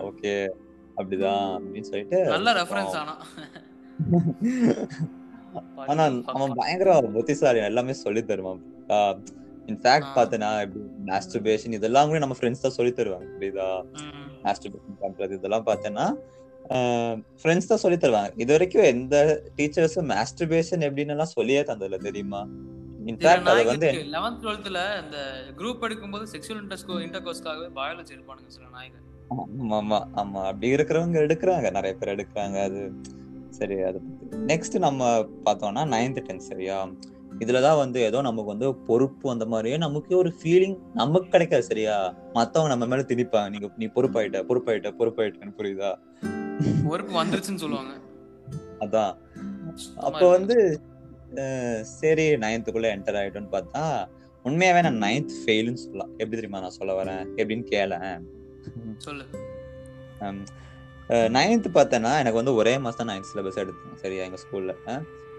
ஓகே. 0.00 0.48
அப்படிதான் 0.96 1.48
அப்படின்னு 1.56 1.88
சொல்லிட்டு 1.90 2.20
நல்ல 2.32 2.52
ரெஃபரன்ஸ் 2.60 2.96
ஆனா 3.00 3.14
ஆனா 5.90 6.02
அவன் 6.32 6.52
பயங்கர 6.58 6.90
புத்திசாலி 7.14 7.60
எல்லாமே 7.68 7.94
சொல்லி 8.02 8.22
தருவான் 8.24 8.60
இன்ஃபேக்ட். 9.68 10.10
பார்த்தனா 10.16 10.50
எப்படி 10.64 10.80
மாஸ்டர்பேஷன் 11.08 11.76
இதெல்லாம் 11.78 12.10
கூட 12.10 12.20
நம்ம 12.24 12.36
ஃப்ரெண்ட்ஸ் 12.38 12.64
தான் 12.64 12.76
சொல்லி 12.76 12.92
தருவாங்க 12.92 13.28
புரியுதா. 13.34 13.66
மாஸ்டர்பேஷன் 14.44 15.00
பண்றது 15.02 15.38
இதெல்லாம் 15.38 15.66
பார்த்தேன்னா 15.68 16.06
ஃப்ரெண்ட்ஸ் 17.40 17.70
தான் 17.70 17.82
சொல்லி 17.84 17.98
தருவாங்க 17.98 18.42
இது 18.42 18.50
வரைக்கும் 18.54 18.88
எந்த 18.92 19.16
டீச்சர்ஸும் 19.58 20.10
மாஸ்டர்பேஷன் 20.12 20.84
எப்படின்னு 20.88 21.14
எல்லாம் 21.16 21.34
சொல்லியே 21.36 21.62
தந்ததில்ல 21.70 22.00
தெரியுமா 22.08 22.42
இன்ஃபேக்ட் 23.10 23.50
அதை 23.50 23.62
வந்து 23.70 23.86
இருக்கு. 23.88 24.08
11th 24.10 24.42
12thல 24.44 24.80
இந்த 25.02 25.18
குரூப் 25.60 25.84
எடுக்கும்போது 25.88 26.26
செக்ஷுவல் 26.32 26.60
இன்டர்கோ 26.62 26.96
இன்டர்கோஸ்க்காகவே 27.06 27.70
பயாலஜி 27.78 28.14
இருப்பானுங்க 28.16 28.50
சில 28.56 28.68
நாய்ங்க 28.74 28.98
ஆமா 29.30 29.44
ஆமா. 29.78 29.98
ஆமா 30.14 30.40
அப்படி 30.44 30.68
இருக்கிறவங்க 30.74 31.18
எடுக்கிறாங்க. 31.20 31.70
நிறைய 31.70 31.96
பேர் 31.96 32.14
எடுக்கிறாங்க. 32.16 32.62
அது 32.62 32.80
சரி 33.50 33.76
அது 33.80 33.98
நெக்ஸ்ட் 34.46 34.76
நம்ம 34.78 35.00
பார்த்தோம்னா 35.44 35.82
நைன்த் 35.94 36.26
டென்த் 36.28 36.48
சரியா? 36.50 36.76
இதுலதான் 37.38 37.76
வந்து 37.76 38.00
ஏதோ 38.00 38.20
நமக்கு 38.20 38.44
வந்து 38.44 38.74
பொறுப்பு 38.86 39.30
அந்த 39.30 39.46
மாதிரியே 39.46 39.76
நமக்கு 39.76 40.16
ஒரு 40.16 40.30
ஃபீலிங் 40.38 40.76
நமக்கு 40.92 41.28
கிடைக்காது 41.28 41.62
சரியா? 41.62 41.96
மத்தவங்க 42.32 42.70
நம்ம 42.74 42.86
மேல 42.86 43.02
திணிப்பாங்க. 43.02 43.48
நீங்க 43.48 43.68
நீ 43.76 43.86
பொறுப்பாயிட்ட 43.86 44.38
பொறுப்பாயிட்ட 44.48 44.90
பொறுப்பாயிட்டன்னு 45.00 45.58
புரியுதா? 45.58 45.92
பொறுப்பு 46.88 47.14
வந்துருச்சுன்னு 47.22 47.62
சொல்லுவாங்க. 47.64 47.92
அதான். 48.80 49.12
அப்போ 50.00 50.28
வந்து 50.28 50.56
சரி 52.00 52.26
நைன்த்துக்குள்ள 52.36 52.88
என்டர் 52.96 53.18
ஆயிட்டோம்னு 53.20 53.52
பார்த்தா 53.52 53.84
உண்மையாவே 54.44 54.82
நான் 54.82 55.02
நைன்த் 55.02 55.32
ஃபெயிலுன்னு 55.40 55.82
சொல்லலாம். 55.84 56.10
எப்படி 56.12 56.36
தெரியுமா 56.38 56.60
நான் 56.60 56.78
சொல்ல 56.80 56.92
வரேன்? 57.02 57.24
எப்படின்னு 57.36 57.66
கேளேன். 57.70 58.14
சொல்லு. 59.00 59.24
நைன்த் 61.28 61.68
பார்த்தேன்னா 61.74 62.18
எனக்கு 62.18 62.32
வந்து 62.32 62.54
ஒரே 62.54 62.78
மாசம் 62.78 63.06
தான் 63.06 63.10
நைன்த் 63.10 63.28
சிலபஸ் 63.30 63.60
எடுத்தேன் 63.60 63.96
சரியா 63.96 64.24
எங்க 64.24 64.36
ஸ்கூல்ல 64.36 64.72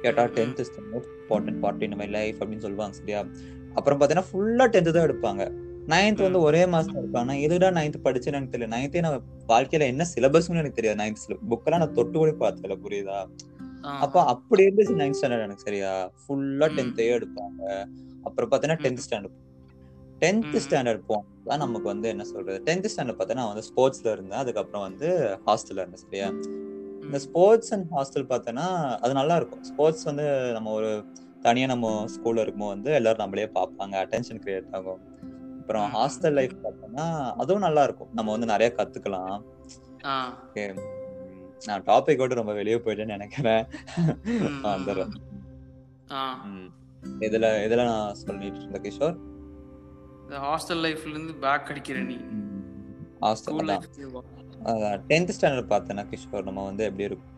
கேட்டா 0.01 0.23
ம், 0.23 0.29
ம். 0.29 0.35
Tenth 0.35 0.59
is 0.59 0.71
the 0.71 0.81
most 0.91 1.11
important 1.19 1.59
part 1.59 1.83
in 1.83 1.95
my 1.95 2.07
life 2.07 2.43
அப்படின்னு 2.43 2.57
சொல்லுவாங்க 2.57 2.95
சரியா? 2.95 3.19
அப்புறம் 3.73 3.99
பார்த்தீங்கன்னா 3.99 4.27
ஃபுல்லா 4.31 4.65
டென்த் 4.67 4.91
தான் 4.91 5.07
எடுப்பாங்க. 5.07 5.43
நைன்த் 5.87 6.21
வந்து 6.21 6.39
ஒரே 6.39 6.65
மாசம் 6.65 6.97
நான் 7.11 7.41
எதுடா 7.41 7.69
நைன்த் 7.71 8.03
படிச்சேன்னு 8.03 8.33
எனக்கு 8.33 8.57
தெரியல. 8.57 8.67
நைன்த்தே 8.67 9.01
நான் 9.01 9.15
வாழ்க்கையில 9.47 9.81
என்ன 9.85 10.05
சிலபஸ்னு 10.15 10.55
எனக்கு 10.55 10.71
தெரியாது. 10.71 10.99
நைன்த் 10.99 11.21
புக்கெல்லாம் 11.51 11.77
நான் 11.77 11.93
தொட்டு 11.93 12.17
கூட 12.17 12.31
பார்த்ததில்ல 12.39 12.77
புரியுதா? 12.85 13.19
அப்போ 13.99 14.23
அப்படி 14.25 14.65
இருந்துச்சு 14.65 14.99
நைன்த் 14.99 15.17
ஸ்டாண்டர்ட் 15.19 15.43
எனக்கு 15.43 15.61
சரியா? 15.61 15.93
ஃபுல்லா 16.23 16.67
ம். 16.67 16.75
டென்த்தையே 16.77 17.13
எடுப்பாங்க. 17.19 17.61
அப்புறம் 18.23 18.49
பார்த்தீங்கன்னா 18.49 18.79
ம். 18.79 18.83
டென்த் 18.83 19.03
ஸ்டாண்டர்ட் 19.05 19.37
டென்த் 20.21 20.51
ம். 20.51 20.55
ஸ்டாண்டர்ட் 20.55 21.01
போனதான் 21.09 21.57
நமக்கு 21.57 21.81
வந்து 21.81 22.09
என்ன 22.09 22.23
சொல்றது? 22.23 22.61
டென்த் 22.65 22.89
ஸ்டாண்டர்ட் 22.95 23.21
பார்த்தா 23.21 23.33
நான் 23.33 23.53
வந்து 23.53 23.67
ஸ்போர்ட்ஸ்ல 23.69 24.11
இருந்தேன். 24.11 24.39
அதுக்கப்புறம் 24.39 24.81
வந்து 24.81 25.39
ஹாஸ்டல்ல 25.45 25.81
இருந்தேன் 25.81 25.95
சரியா? 25.95 26.27
இந்த. 27.01 27.19
ஸ்போர்ட்ஸ் 27.19 27.73
அண்ட் 27.73 27.91
ஹாஸ்டல் 27.91 28.31
பார்த்தோன்னா 28.31 28.97
அது 28.97 29.13
நல்லா 29.13 29.35
இருக்கும். 29.35 29.63
ஸ்போர்ட்ஸ் 29.63 30.03
வந்து 30.03 30.51
நம்ம 30.51 30.71
ஒரு 30.71 31.05
தனியா 31.41 31.65
நம்ம 31.65 32.05
ஸ்கூல்ல 32.05 32.37
இருக்கும்போது 32.37 32.73
வந்து 32.73 32.91
எல்லாரும் 32.91 33.17
நம்மளே 33.17 33.45
பார்ப்பாங்க. 33.45 34.03
அட்டென்ஷன் 34.03 34.41
கிரியேட் 34.45 34.75
ஆகும். 34.75 34.99
அப்புறம். 35.59 35.93
ஹாஸ்டல் 35.93 36.31
லைஃப் 36.31 36.51
பார்த்தோம்னா 36.63 37.31
அதுவும் 37.31 37.61
நல்லா 37.61 37.83
இருக்கும். 37.83 38.09
நம்ம 38.13 38.31
வந்து 38.31 38.45
நிறைய 38.45 38.73
கத்துக்கலாம். 38.77 39.41
உம், 40.55 40.83
நான் 41.65 41.83
டாபிக் 41.83 42.17
விட்டு 42.17 42.35
ரொம்ப 42.35 42.53
வெளியே 42.53 42.75
போயிட்டேன்னு 42.75 43.05
நினைக்கிறேன். 43.05 43.65
வந்துடுறேன். 44.63 45.11
இதுல 47.19 47.45
இதுல 47.65 47.83
நான் 47.83 48.13
சொல்லிட்டு 48.13 48.59
இருந்த 48.59 48.79
கிஷோர். 48.79 49.30
இந்த 50.31 50.43
ஹாஸ்டல் 50.43 50.83
லைஃப்ல 50.83 51.09
இருந்து 51.09 51.33
பேக் 51.33 51.69
அடிக்கிற 51.69 51.99
நீ. 51.99 52.17
ஹாஸ்டல் 53.21 53.57
டென்த் 55.09 55.33
ஸ்டாண்டர்ட் 55.37 55.71
பார்த்தேன்னா 55.73 56.03
கிஷோர்? 56.11 56.43
நம்ம 56.43 56.63
வந்து 56.63 56.83
எப்படி 56.83 57.03
இருக்கும்? 57.03 57.31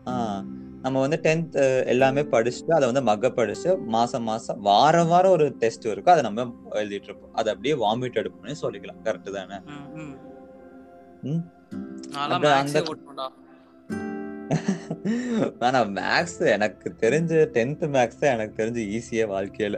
நம்ம 0.82 1.00
வந்து 1.00 1.18
டென்த் 1.22 1.86
எல்லாமே 1.86 2.22
படிச்சுட்டு 2.22 2.72
அதை 2.72 2.84
வந்து 2.84 3.02
மக 3.02 3.30
படிச்சு 3.30 3.78
மாசம் 3.78 4.22
மாசம் 4.22 4.60
வாரம் 4.60 5.08
வாரம் 5.08 5.30
ஒரு 5.30 5.48
டெஸ்ட் 5.58 5.86
இருக்கும். 5.86 6.12
அதை 6.14 6.30
நம்ம 6.30 6.54
எழுதிட்டு 6.70 7.08
இருப்போம். 7.08 7.34
அதை 7.34 7.54
அப்படியே 7.54 7.74
வாமிட் 7.74 8.20
எடுப்போம்னு 8.20 8.54
சொல்லிக்கலாம். 8.62 9.00
கரெக்ட் 9.04 9.30
தானே? 9.30 9.58
ஆனா 15.60 15.80
மேக்ஸ் 15.84 16.46
எனக்கு 16.46 16.94
தெரிஞ்ச 17.00 17.32
டென்த் 17.56 17.84
மேக்ஸ் 17.96 18.20
எனக்கு 18.20 18.64
தெரிஞ்சு 18.64 18.82
ஈஸியா 18.96 19.26
வாழ்க்கையில. 19.34 19.76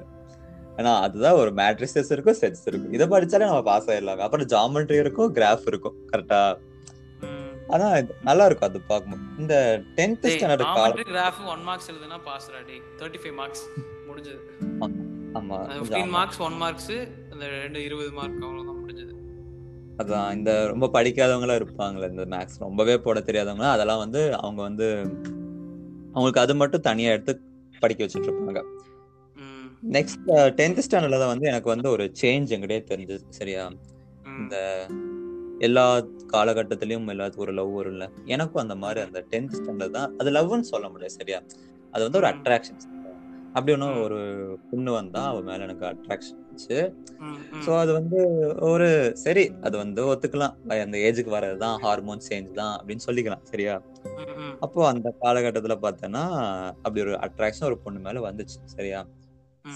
ஏன்னா 0.79 0.93
அதுதான் 1.05 1.39
ஒரு 1.43 1.51
மேட்ரிசஸ் 1.61 2.11
இருக்கும் 2.15 2.39
செட்ஸ் 2.41 2.67
இருக்கும். 2.69 2.95
இதை 2.97 3.07
படிச்சாலே 3.13 3.49
நம்ம 3.51 3.63
பாஸ் 3.69 3.91
ஆயிடலாம் 3.91 4.25
அப்புறம் 4.27 4.49
ஜாமெட்ரி 4.55 4.99
இருக்கும் 5.05 5.31
கிராஃப் 5.39 5.69
இருக்கும் 5.73 5.97
கரெக்டா 6.13 6.41
இது. 8.01 8.13
நல்லா 8.23 8.45
இருக்கும் 8.49 8.69
அது 8.69 8.81
பார்க்கும்போது. 8.91 9.23
இந்த 9.43 9.55
டென்த் 9.97 10.21
டேய் 10.25 10.35
ஸ்டாண்டர்ட் 10.35 10.67
காலம் 10.77 11.09
கிராஃப் 11.09 11.41
1 11.53 11.63
மார்க்ஸ் 11.69 11.89
எழுதுனா 11.93 12.19
பாஸ்டா 12.27 12.61
டேய்? 12.69 12.83
35 12.99 13.33
மார்க்ஸ் 13.41 13.65
முடிஞ்சது. 14.09 14.41
ஆமா 15.39 15.57
அந்த 15.63 15.73
கொஞ்சம் 15.73 15.87
15 15.87 16.03
ஆமா. 16.03 16.13
மார்க்ஸ் 16.17 16.41
1 16.45 16.57
மார்க்ஸ் 16.63 16.93
அந்த 17.33 17.45
ரெண்டு 17.57 17.81
20 17.87 18.13
மார்க் 18.19 18.45
அவ்வளவுதான் 18.47 18.79
முடிஞ்சது. 18.83 19.13
அதான் 20.01 20.29
இந்த 20.37 20.51
ரொம்ப 20.73 20.87
படிக்காதவங்களா 20.97 21.55
இருப்பாங்களே 21.61 22.09
இந்த 22.15 22.25
மேக்ஸ் 22.35 22.63
ரொம்பவே 22.65 22.97
போட 22.99 23.19
தெரியாதவங்க 23.29 23.67
அதெல்லாம் 23.75 24.03
வந்து 24.05 24.23
அவங்க 24.43 24.61
வந்து 24.63 24.87
அவங்களுக்கு 26.15 26.45
அது 26.45 26.55
மட்டும் 26.55 26.87
தனியா 26.89 27.13
எடுத்து 27.17 27.33
படிக்க 27.83 28.01
வச்சுட்டு 28.05 28.29
இருப்பாங்க. 28.31 28.63
நெக்ஸ்ட் 29.83 30.29
டென்த் 30.59 30.83
ஸ்டாண்டர்ட்ல 30.85 31.19
தான் 31.19 31.33
வந்து 31.33 31.47
எனக்கு 31.47 31.69
வந்து 31.73 31.89
ஒரு 31.91 32.05
சேஞ்ச் 32.21 32.53
எங்கிட்டே 32.55 32.79
தெரிஞ்சது 32.91 33.25
சரியா. 33.39 33.65
இந்த 34.37 34.57
எல்லா 35.61 35.85
காலகட்டத்திலயும் 36.33 37.11
எல்லாத்துக்கும் 37.13 37.47
ஒரு 37.47 37.55
லவ் 37.55 37.73
வரும்ல 37.77 38.07
எனக்கும் 38.27 38.63
அந்த 38.63 38.75
மாதிரி 38.77 39.01
அந்த 39.01 39.21
டென்த் 39.33 39.57
ஸ்டாண்டர்ட் 39.59 39.97
தான் 39.97 40.13
அது 40.19 40.31
லவ்னு 40.31 40.71
சொல்ல 40.71 40.87
முடியாது 40.89 41.15
சரியா 41.15 41.39
அது 41.95 42.03
வந்து 42.05 42.19
ஒரு. 42.19 42.29
அட்ராக்ஷன் 42.33 42.81
அப்படி 43.55 43.73
ஒன்றும். 43.75 44.01
ஒரு 44.03 44.17
பொண்ணு 44.71 44.91
வந்தா 44.93 45.21
அவ 45.29 45.39
மேல 45.41 45.65
எனக்கு 45.65 45.85
அட்ராக்ஷன் 45.87 46.39
இருந்துச்சு. 46.39 46.79
ஸோ 47.65 47.71
அது 47.83 47.93
வந்து 47.93 48.19
ஒரு 48.69 48.89
சரி 49.23 49.45
அது 49.63 49.77
வந்து 49.79 50.03
ஒத்துக்கலாம் 50.11 50.55
அந்த 50.79 50.97
ஏஜுக்கு 51.07 51.31
வர்றதுதான் 51.37 51.79
ஹார்மோன் 51.85 52.25
சேஞ்ச் 52.27 52.51
தான் 52.55 52.75
அப்படின்னு 52.77 53.07
சொல்லிக்கலாம் 53.07 53.45
சரியா. 53.45 53.77
அப்போ 54.61 54.81
அந்த 54.89 55.09
காலகட்டத்துல 55.23 55.77
பார்த்தேன்னா 55.85 56.25
அப்படி 56.83 57.03
ஒரு 57.07 57.15
அட்ராக்ஷன் 57.27 57.69
ஒரு 57.71 57.79
பொண்ணு 57.79 58.01
மேல 58.01 58.25
வந்துச்சு 58.29 58.59
சரியா. 58.75 59.01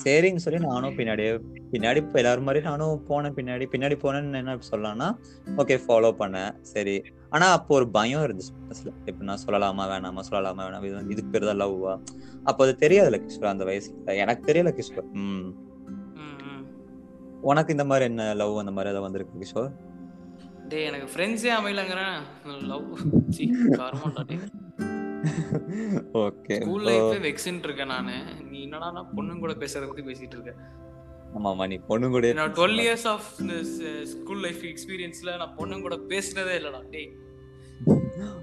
சரின்னு 0.04 0.36
சொல்லி 0.36 0.66
நானும் 0.66 0.96
பின்னாடி 0.96 1.96
இப்போ 1.96 2.18
எல்லாரும் 2.18 2.44
மாதிரி 2.44 2.64
நானும் 2.64 3.04
போனேன் 3.08 3.34
பின்னாடி 3.36 3.66
பின்னாடி 3.72 3.98
போனேன்னு 4.02 4.34
என்ன 4.34 4.58
சொல்லலாம்னா 4.70 5.16
ஓகே 5.56 5.80
ஃபாலோ 5.86 6.12
பண்ணேன். 6.18 6.60
சரி. 6.60 7.02
ஆனா 7.30 7.46
அப்போ 7.52 7.74
ஒரு 7.74 7.88
பயம் 7.88 8.20
இருந்துச்சு 8.20 8.86
இப்ப 9.04 9.24
நான் 9.24 9.38
சொல்லலாமா 9.46 9.82
வேணாமா 9.82 10.20
சொல்லலாமா 10.30 10.60
வேணாமா 10.60 10.84
இது- 10.84 11.10
இதுக்கு 11.10 11.40
பேர் 11.40 11.56
தான் 11.56 11.68
லவ்வா 11.68 12.00
அப்போ 12.44 12.66
அது 12.66 12.88
தெரியாதுல 12.88 13.26
கிஷோர் 13.26 13.46
அந்த 13.46 13.64
வயசுல. 13.64 14.16
எனக்கு 14.16 14.52
தெரியல 14.52 14.80
கிஷோர். 14.80 15.10
ம். 15.12 15.18
ம், 15.18 16.38
ம். 16.42 16.66
உனக்கு 17.40 17.70
இந்த 17.70 17.84
மாதிரி 17.84 18.06
என்ன 18.06 18.34
லவ் 18.34 18.58
அந்த 18.58 18.70
மாதிரி 18.70 18.94
ஏதாவது 18.94 19.00
வந்திருக்கு 19.00 19.38
கிஷோர்? 19.38 19.72
டேய் 20.68 20.84
எனக்கு 20.84 21.12
ஃப்ரெண்ட்ஸே 21.12 21.50
அமையலங்கிறேன். 21.62 22.20
லவ் 22.62 22.98
சி 23.28 23.50
டேய். 24.26 24.38
ஓகே. 26.12 26.60
ஸ்கூல் 26.60 26.84
லைஃபே 26.84 27.18
வெக்ஸ்ன்ட்டு 27.26 27.62
இருக்கேன் 27.62 27.86
நானு. 27.86 28.14
நீ 28.50 28.62
என்னடா 28.62 29.08
பொண்ணுங்க 29.16 29.38
கூட 29.38 29.52
பேசுறத 29.52 29.86
பத்தி 29.86 30.02
பேசிட்டு 30.02 30.36
இருக்க? 30.36 30.54
ஆமாமா 31.34 31.66
நீ 31.68 31.76
பொண்ணு 31.76 32.08
கூட 32.08 32.32
நான் 32.32 32.52
twelve 32.52 32.78
years 32.80 33.06
of 33.06 33.26
school 34.04 34.40
life 34.40 34.62
எக்ஸ்பீரியன்ஸ்ல 34.62 35.36
நான் 35.36 35.54
பொண்ணுங்க 35.58 35.80
கூட 35.80 35.96
பேசுனதே 36.08 36.54
இல்லடா 36.60 36.88
டேய். 36.90 37.10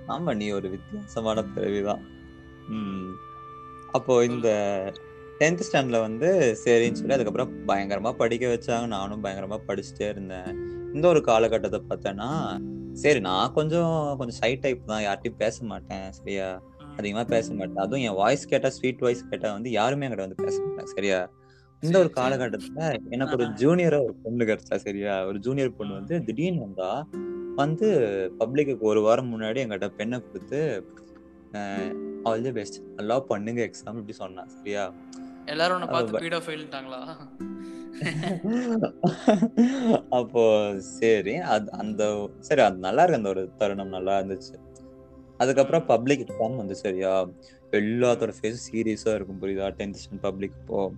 ஆமா 0.08 0.36
நீ 0.36 0.52
ஒரு 0.52 0.70
வித்தியாசமான 0.70 1.44
பிறவிதான். 1.56 2.04
ம். 2.68 3.12
அப்போ 3.92 4.26
இந்த 4.26 4.50
டென்த் 5.40 5.64
ஸ்டாண்டர்ட்ல 5.72 6.00
வந்து 6.00 6.30
சரின்னு 6.66 6.92
சொல்லி 6.92 7.14
அதுக்கப்புறம் 7.14 7.68
பயங்கரமா 7.68 8.12
படிக்க 8.12 8.48
வச்சாங்க. 8.48 8.88
நானும் 8.88 9.24
பயங்கரமா 9.24 9.60
படிச்சுட்டே 9.68 10.10
இருந்தேன். 10.10 10.50
இந்த 10.94 11.08
ஒரு 11.08 11.22
காலகட்டத்தை 11.22 11.82
பார்த்தேன்னா 11.90 12.30
சரி 12.98 13.20
நான் 13.22 13.54
கொஞ்சம் 13.54 13.92
கொஞ்சம் 14.18 14.40
சை 14.40 14.52
டைப் 14.56 14.86
தான். 14.86 15.04
யார்கிட்டயும் 15.04 15.38
பேச 15.38 15.66
மாட்டேன் 15.66 16.08
சரியா. 16.12 16.48
அதிகமா 16.98 17.24
பேச 17.28 17.48
மாட்டேன். 17.54 17.82
அதுவும் 17.84 18.04
என் 18.04 18.16
வாய்ஸ் 18.16 18.46
கேட்டா 18.48 18.70
ஸ்வீட் 18.70 19.00
வாய்ஸ் 19.00 19.30
கேட்டா 19.30 19.52
வந்து 19.54 19.72
யாருமே 19.72 20.06
என்கிட்ட 20.06 20.26
வந்து 20.26 20.44
பேச 20.44 20.56
மாட்டாங்க 20.62 20.92
சரியா? 20.94 21.20
இந்த 21.84 21.98
ஒரு. 22.00 22.10
காலகட்டத்துல 22.16 22.86
எனக்கு 23.10 23.36
ஒரு 23.36 23.46
ஜூனியரா 23.60 24.00
ஒரு 24.04 24.16
பொண்ணு 24.24 24.46
கிடைச்சா 24.46 24.78
சரியா? 24.80 25.26
ஒரு 25.26 25.40
ஜூனியர் 25.40 25.76
பொண்ணு 25.76 25.94
வந்து 25.94 26.16
திடீர்னு 26.24 26.62
வந்தா 26.62 26.90
வந்து 27.56 27.88
பப்ளிக்கு 28.40 28.74
ஒரு 28.88 29.02
வாரம் 29.02 29.32
முன்னாடி 29.34 29.62
எங்கிட்ட 29.64 29.90
பெண்ணை 29.96 30.18
கொடுத்து 30.22 30.60
ஆல் 32.26 32.44
தி 32.44 32.52
பெஸ்ட் 32.52 32.78
நல்லா 32.96 33.18
பண்ணுங்க 33.28 33.62
எக்ஸாம் 33.64 33.98
இப்படி 33.98 34.16
சொன்னா 34.16 34.44
சரியா? 34.56 34.84
எல்லாரும் 35.46 35.88
பார்த்து 35.90 36.14
ப- 36.14 36.22
பீடோ 36.24 36.40
ஃபெயில்ட்டாங்களா 36.46 37.02
அப்போ 40.10 40.74
சரி 40.80 41.36
அது 41.36 41.72
அந்த 41.72 42.30
சரி 42.40 42.62
அது 42.62 42.78
நல்லா 42.78 43.04
இருக்கு. 43.04 43.18
அந்த 43.18 43.30
ஒரு 43.30 43.50
தருணம் 43.58 43.88
நல்லா 43.88 44.20
இருந்துச்சு. 44.20 44.56
அதுக்கப்புறம் 45.38 45.86
பப்ளிக் 45.86 46.20
எக்ஸாம் 46.20 46.56
வந்து 46.56 46.76
சரியா? 46.76 47.28
எல்லாத்தோட 47.72 48.34
ஃபேஸ் 48.42 48.56
சீரியஸா 48.72 49.14
இருக்கும் 49.14 49.42
புரியுதா? 49.42 49.72
டென்த் 49.78 49.94
ஸ்டாண்ட் 49.94 50.20
பப்ளிக் 50.22 50.52
இப்போ. 50.60 50.92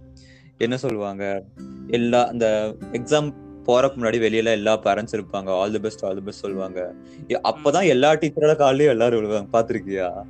என்ன 0.58 0.78
சொல்லுவாங்க? 0.78 1.44
எல்லா 1.88 2.28
அந்த 2.28 2.76
எக்ஸாம் 2.92 3.34
போறதுக்கு 3.66 3.98
முன்னாடி 3.98 4.20
வெளியில 4.20 4.44
எல்லா 4.44 4.80
பேரண்ட்ஸ் 4.80 5.12
இருப்பாங்க. 5.12 5.50
All 5.50 5.72
the 5.72 5.80
best 5.80 6.06
all 6.06 6.16
the 6.16 6.22
best 6.22 6.40
சொல்லுவாங்க. 6.40 6.94
அப்பதான் 7.28 7.88
எல்லா 7.88 8.12
டீச்சரோட 8.12 8.56
காலையும் 8.56 8.90
எல்லாரும் 8.90 9.24
விழுவாங்க. 9.24 9.48
பாத்திருக்கியா 9.54 10.26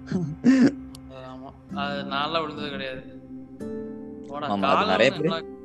ஆமா. 1.09 1.75
அது 1.75 2.41
விழுந்தது 2.41 2.69
கிடையாது. 2.69 3.17
நிறைய 4.85 5.11
பேரு- 5.11 5.57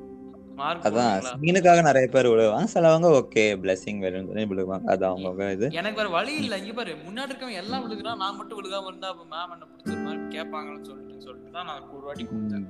அதான் 0.86 1.12
சீனுக்காக 1.40 1.82
நிறைய 1.86 2.06
பேர் 2.14 2.28
விழுவாங்க. 2.30 2.68
சிலவங்க 2.74 3.08
ஓகே 3.18 3.44
பிளெஸிங் 3.62 4.00
வேணும்னு 4.04 4.28
சொல்லி 4.30 4.44
விழுவாங்க. 4.52 4.86
அது 4.92 5.04
அவங்கவுங்க 5.08 5.46
இது. 5.56 5.66
எனக்கு 5.80 6.00
வேற 6.00 6.10
வழி 6.16 6.32
இல்ல. 6.42 6.56
இங்க 6.62 6.74
பாரு 6.78 6.92
முன்னாடி 7.06 7.30
இருக்கவன் 7.30 7.60
எல்லாம் 7.62 7.84
விழுகுறான் 7.84 8.20
நான் 8.22 8.38
மட்டும் 8.38 8.58
விழுகாம 8.60 8.90
இருந்தா 8.90 9.10
அப்ப 9.12 9.24
மேம் 9.32 9.54
என்ன 9.54 9.66
பிடிச்ச 9.70 9.96
மாதிரி 10.04 10.20
கேட்பாங்கன்னு 10.36 10.88
சொல்லிட்டு 10.90 11.24
சொல்லிட்டு 11.26 11.54
தான் 11.56 11.68
நான் 11.70 11.88
ஒரு 11.96 12.04
வாட்டி 12.08 12.26
கொடுத்தேன். 12.26 12.66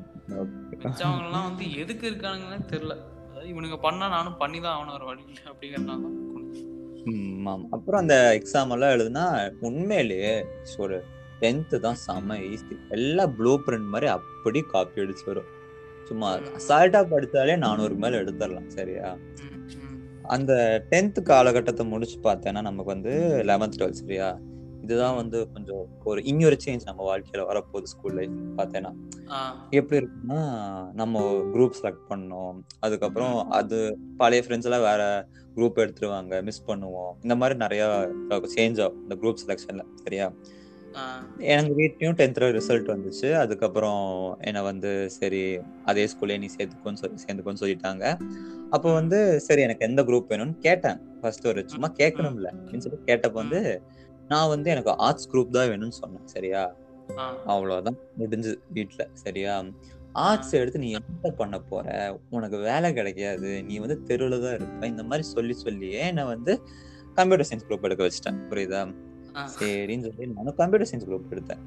மிச்சவங்க 0.84 1.24
எல்லாம் 1.26 1.48
வந்து 1.48 1.66
எதுக்கு 1.82 2.04
இருக்கானுங்கன்னு 2.10 2.70
தெரியல. 2.74 2.96
இவனுங்க 3.52 3.78
பண்ணா 3.86 4.06
நானும் 4.08 4.40
பண்ணி 4.42 4.58
தான் 4.60 4.74
ஆகணும் 4.76 4.96
ஒரு 4.98 5.06
வழி 5.10 5.22
ஆமா. 7.44 7.54
அப்புறம் 7.76 8.00
அந்த 8.02 8.16
எக்ஸாம் 8.38 8.70
எல்லாம் 8.76 8.94
எழுதுனா 8.96 9.24
உண்மையிலேயே 9.68 10.34
ஒரு 10.84 10.96
டென்த்து 11.42 11.76
தான் 11.86 11.98
செம்ம 12.04 12.36
ஈஸி 12.48 12.74
எல்லாம் 12.96 13.32
ப்ளூ 13.38 13.52
பிரிண்ட் 13.64 13.90
மாதிரி 13.94 14.08
அப்படி 14.14 14.60
காப்பி 14.72 15.02
அடிச்சு 15.04 15.24
வரும். 15.30 15.48
சும்மா 16.04 16.36
அசால்ட்டா 16.36 17.00
படிச்சாலே 17.12 17.56
நானூறு 17.56 17.94
மேல 17.94 18.22
எடுத்துடலாம் 18.22 18.66
சரியா. 18.66 19.16
அந்த 20.22 20.52
டென்த் 20.90 21.22
காலகட்டத்தை 21.22 21.86
முடிச்சு 21.86 22.20
பார்த்தேன்னா 22.20 22.60
நமக்கு 22.60 22.84
வந்து 22.84 23.10
லெவன்த் 23.46 23.78
டுவெல்த் 23.78 24.02
சரியா? 24.02 24.38
இதுதான் 24.82 25.14
வந்து 25.14 25.52
கொஞ்சம் 25.52 25.88
ஒரு 26.04 26.24
இன்னொரு 26.24 26.56
சேஞ்ச் 26.64 26.80
நம்ம 26.84 27.16
வாழ்க்கையில 27.16 27.44
வரப்போகுது 27.50 27.82
ஸ்கூல் 27.82 28.14
லைஃப் 28.14 28.30
பார்த்தேன்னா. 28.56 28.92
எப்படி 29.70 30.06
இருக்குன்னா 30.06 30.40
நம்ம 30.92 31.22
குரூப் 31.54 31.70
செலக்ட் 31.82 32.04
பண்ணோம். 32.10 32.58
அதுக்கப்புறம் 32.80 33.50
அது 33.50 33.98
பழைய 34.16 34.44
ஃப்ரெண்ட்ஸ் 34.46 34.68
எல்லாம் 34.70 34.80
வேற 34.80 35.28
குரூப் 35.56 35.80
எடுத்துருவாங்க 35.82 36.42
மிஸ் 36.42 36.64
பண்ணுவோம். 36.66 37.12
இந்த 37.22 37.36
மாதிரி 37.36 37.58
நிறைய 37.58 37.84
சேஞ்ச் 38.30 38.82
ஆகும் 38.82 39.02
இந்த 39.02 39.14
குரூப் 39.14 39.42
செலெக்ஷன்ல 39.46 39.84
சரியா? 40.04 40.32
எனக்கு 41.38 41.74
வீட்லயும் 41.74 42.14
டென்த்ல 42.14 42.60
ரிசல்ட் 42.60 42.94
வந்துச்சு. 42.94 43.32
அதுக்கப்புறம் 43.34 44.36
என்னை 44.40 44.62
வந்து 44.62 45.10
சரி 45.10 45.58
அதே 45.84 46.04
ஸ்கூல்லே 46.04 46.38
நீ 46.38 46.46
சேர்த்துக்கோன்னு 46.56 46.94
சொல்லி 46.94 47.22
சேர்ந்துக்கோன்னு 47.26 47.60
சொல்லிட்டாங்க. 47.60 48.18
அப்போ 48.70 48.92
வந்து 48.92 49.40
சரி 49.40 49.62
எனக்கு 49.62 49.86
எந்த 49.86 50.02
குரூப் 50.02 50.32
வேணும்னு 50.32 50.58
கேட்டேன். 50.58 51.00
ஃபர்ஸ்ட் 51.20 51.46
ஒரு 51.46 51.68
சும்மா 51.68 51.88
கேட்கணும்ல. 51.88 52.50
அப்படின்னு 52.54 52.78
சொல்லி 52.78 52.98
கேட்டப்போ 53.06 53.32
வந்து 53.32 53.82
நான் 54.28 54.48
வந்து 54.48 54.70
எனக்கு 54.70 54.96
ஆர்ட்ஸ் 54.96 55.30
குரூப் 55.30 55.48
தான் 55.48 55.68
வேணும்னு 55.68 55.88
சொன்னேன். 55.88 56.26
சரியா? 56.26 56.74
ஆ. 57.16 57.42
அவ்வளவுதான். 57.46 57.96
முடிஞ்சு 58.16 58.60
வீட்ல. 58.72 59.08
சரியா? 59.12 59.64
ஆர்ட்ஸ் 60.12 60.52
எடுத்து 60.52 60.78
நீ 60.78 60.90
என்ன 60.90 61.30
பண்ண 61.30 61.58
போற. 61.58 62.18
உனக்கு 62.30 62.56
வேலை 62.56 62.92
கிடைக்காது. 62.92 63.64
நீ 63.64 63.78
வந்து 63.78 64.00
தெருவுல 64.04 64.42
தான் 64.42 64.54
இருப்ப. 64.54 64.86
இந்த 64.86 65.02
மாதிரி 65.02 65.22
சொல்லி 65.22 65.52
சொல்லியே 65.52 66.12
நான் 66.12 66.26
வந்து 66.26 66.62
கம்ப்யூட்டர் 67.14 67.48
சயின்ஸ் 67.50 67.70
குரூப் 67.70 67.82
எடுக்க 67.82 68.04
வச்சிட்டேன். 68.04 68.38
புரியுதா. 68.50 68.94
சரின்னு 69.34 70.00
சொல்லி 70.00 70.32
நானும் 70.34 70.54
கம்ப்யூட்டர் 70.56 70.88
சயின்ஸ் 70.90 71.10
குரூப் 71.10 71.34
எடுத்தேன். 71.34 71.58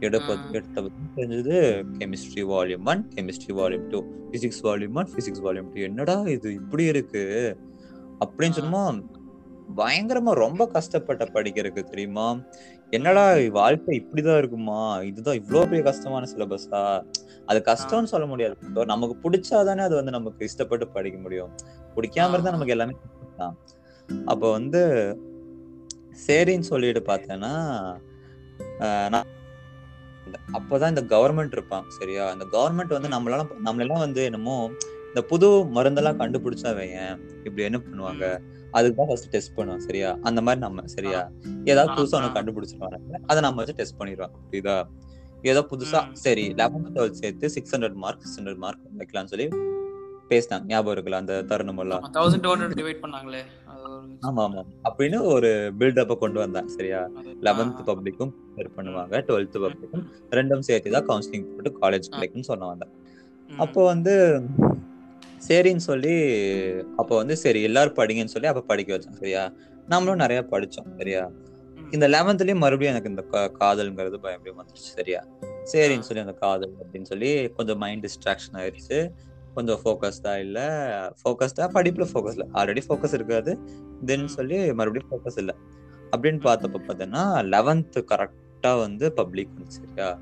எடுப்ப. 0.00 0.52
எடுத்த 0.52 0.80
தெரிஞ்சது 1.16 1.84
chemistry 1.98 2.44
volume 2.44 2.84
one 2.84 3.08
chemistry 3.14 3.52
volume 3.52 3.88
two 3.88 4.04
physics 4.30 4.62
volume 4.62 4.92
one 4.92 5.08
physics 5.16 5.44
volume 5.44 5.74
two 5.74 5.80
என்னடா 5.80 6.20
இது 6.20 6.54
இப்படி 6.54 6.84
இருக்கு? 6.84 7.56
அப்படின்னு 8.24 8.64
ஆ. 8.64 8.90
சொன்னோமா 8.90 9.02
பயங்கரமா 9.76 10.30
ரொம்ப 10.30 10.66
கஷ்டப்பட்ட 10.66 11.24
படிக்கிறதுக்கு 11.24 11.82
தெரியுமா? 11.82 12.40
என்னடா 12.90 13.36
வாழ்க்கை 13.50 14.06
இப்படிதான் 14.06 14.38
இருக்குமா? 14.38 15.00
இதுதான் 15.00 15.34
இவ்வளவு 15.34 15.64
பெரிய 15.64 15.82
கஷ்டமான 15.82 16.26
சிலபஸா 16.36 17.04
அது 17.46 17.62
கஷ்டம்னு 17.64 18.04
சொல்ல 18.04 18.26
முடியாது. 18.26 18.56
நமக்கு 18.86 19.30
பிடிச்சாதானே 19.30 19.78
அது 19.78 19.94
வந்து 19.94 20.10
நமக்கு 20.10 20.48
இஷ்டப்பட்டு 20.48 20.84
படிக்க 20.84 21.18
முடியும். 21.18 21.50
பிடிக்காம 21.96 22.28
இருந்தா. 22.28 22.50
நமக்கு 22.50 22.68
எல்லாமே 22.68 22.92
அப்ப 24.24 24.50
வந்து 24.50 24.82
சரின்னு 26.22 26.66
சொல்லிட்டு 26.72 27.02
பார்த்தேன்னா 27.10 27.52
நான் 29.14 29.30
அப்பதான் 30.58 30.92
இந்த 30.92 31.02
கவர்மெண்ட் 31.14 31.54
இருப்பான் 31.56 31.86
சரியா? 31.98 32.24
இந்த 32.34 32.44
கவர்மெண்ட் 32.54 32.94
வந்து 32.96 33.10
நம்மளால 33.14 33.42
நம்மளெல்லாம் 33.66 34.04
வந்து 34.06 34.20
என்னமோ 34.30 34.56
இந்த 35.08 35.22
புது 35.30 35.48
மருந்தெல்லாம் 35.76 36.20
கண்டுபிடிச்சா 36.20 36.70
வையன் 36.78 37.18
இப்படி 37.46 37.64
என்ன 37.68 37.78
பண்ணுவாங்க? 37.78 38.24
அதுக்கு 38.76 38.96
தான் 39.00 39.08
ஃபர்ஸ்ட் 39.10 39.28
டெஸ்ட் 39.34 39.54
பண்ணுவோம் 39.58 39.84
சரியா? 39.86 40.08
அந்த 40.28 40.40
மாதிரி 40.46 40.60
நம்ம 40.66 40.84
சரியா? 40.94 41.20
ஏதாவது 41.72 41.90
புதுசா. 41.98 42.16
ஒன்று 42.18 42.36
கண்டுபிடிச்சிருவாங்க 42.38 43.20
அதை 43.30 43.38
நம்ம 43.46 43.60
வச்சு 43.62 43.76
டெஸ்ட் 43.80 43.98
பண்ணிடுவோம் 44.00 44.32
புரியுதா? 44.46 44.76
ஏதோ 45.52 45.60
புதுசா. 45.72 46.00
சரி 46.24 46.44
லெவன்த் 46.60 46.90
டுவெல்த் 46.96 47.20
சேர்த்து 47.22 47.48
six 47.56 47.74
hundred 47.74 47.98
mark 48.04 48.22
six 48.24 48.38
hundred 48.40 48.62
mark 48.64 48.84
வைக்கலாம்னு 49.00 49.32
சொல்லி 49.34 49.48
பேசினாங்க 50.30 50.64
ஞாபகம் 50.72 50.94
இருக்குல்ல 50.94 51.18
அந்த 51.22 51.34
தருணம் 51.50 51.80
எல்லாம்? 51.84 52.04
தௌசண்ட் 52.16 52.76
டிவைட் 52.80 53.02
பண்ணாங்களே. 53.04 53.42
ஆமா 54.20 54.42
ஆமா. 54.44 54.62
அப்படின்னு 54.84 55.22
ஒரு 55.24 55.72
பில்டப்ப 55.78 56.16
கொண்டு 56.16 56.38
வந்தேன் 56.38 56.68
சரியா? 56.68 57.00
லெவன்த். 57.42 57.86
பப்ளிக்கும் 57.86 58.32
பண்ணுவாங்க 58.76 59.24
டுவெல்த் 59.28 59.58
பப்ளிக்கும் 59.64 60.04
ரெண்டும் 60.30 60.58
சேர்த்து 60.58 60.90
தான் 60.90 61.06
கவுன்சிலிங் 61.06 61.46
போட்டு 61.52 61.78
காலேஜ் 61.80 62.08
கிடைக்கும்னு 62.08 62.42
சொன்ன 62.42 62.66
வந்தேன். 62.66 62.92
அப்போ 63.50 63.84
வந்து 63.84 64.14
சரின்னு 65.48 65.76
சொல்லி 65.76 66.14
அப்போ 66.96 67.16
வந்து 67.16 67.36
சரி 67.36 67.62
எல்லாரும் 67.62 67.94
படிங்கன்னு 67.94 68.24
சொல்லி 68.24 68.48
அப்ப 68.48 68.60
படிக்க 68.60 68.96
வச்சோம் 68.96 69.18
சரியா? 69.18 69.52
நம்மளும் 69.88 70.16
நிறைய 70.16 70.46
படிச்சோம் 70.50 70.96
சரியா. 70.98 71.30
இந்த 71.90 72.08
லெவன்த்லயும் 72.08 72.58
மறுபடியும் 72.58 72.94
எனக்கு 72.94 73.10
இந்த 73.10 73.22
காதல்ங்கிறது 73.60 74.18
பயப்படியும் 74.22 74.60
வந்துருச்சு 74.60 74.94
சரியா? 74.98 75.20
சரின்னு 75.72 76.00
சொல்லி 76.00 76.22
அந்த 76.22 76.32
காதல் 76.32 76.72
அப்படின்னு 76.82 77.02
சொல்லி 77.02 77.48
கொஞ்சம் 77.48 77.78
மைண்ட் 77.78 78.06
டிஸ்ட்ராக்ஷன் 78.06 78.52
ஆயிடுச்சு. 78.52 78.98
கொஞ்சம் 79.54 79.80
ஃபோக்கஸ்டா 79.84 80.38
இல்ல. 80.38 80.58
ஃபோக்கஸ்டா 81.24 81.68
படிப்புல 81.74 82.06
ஃபோக்கஸ் 82.12 82.32
இல்ல. 82.32 82.46
ஆல்ரெடி 82.52 82.82
ஃபோக்கஸ் 82.88 83.14
இருக்காது. 83.14 83.58
தென் 84.06 84.28
சொல்லி 84.28 84.72
மறுபடியும் 84.72 85.10
ஃபோக்கஸ் 85.10 85.38
இல்ல. 85.38 85.54
அப்படின்னு 86.16 86.40
பார்த்தப்ப 86.40 86.80
பார்த்தீங்கன்னா 86.88 87.24
லெவன்த்து 87.44 88.04
கரெக்டா 88.12 88.78
வந்து 88.78 89.12
பப்ளிக் 89.12 89.48
வந்து 89.54 89.70
சரியா? 89.70 90.18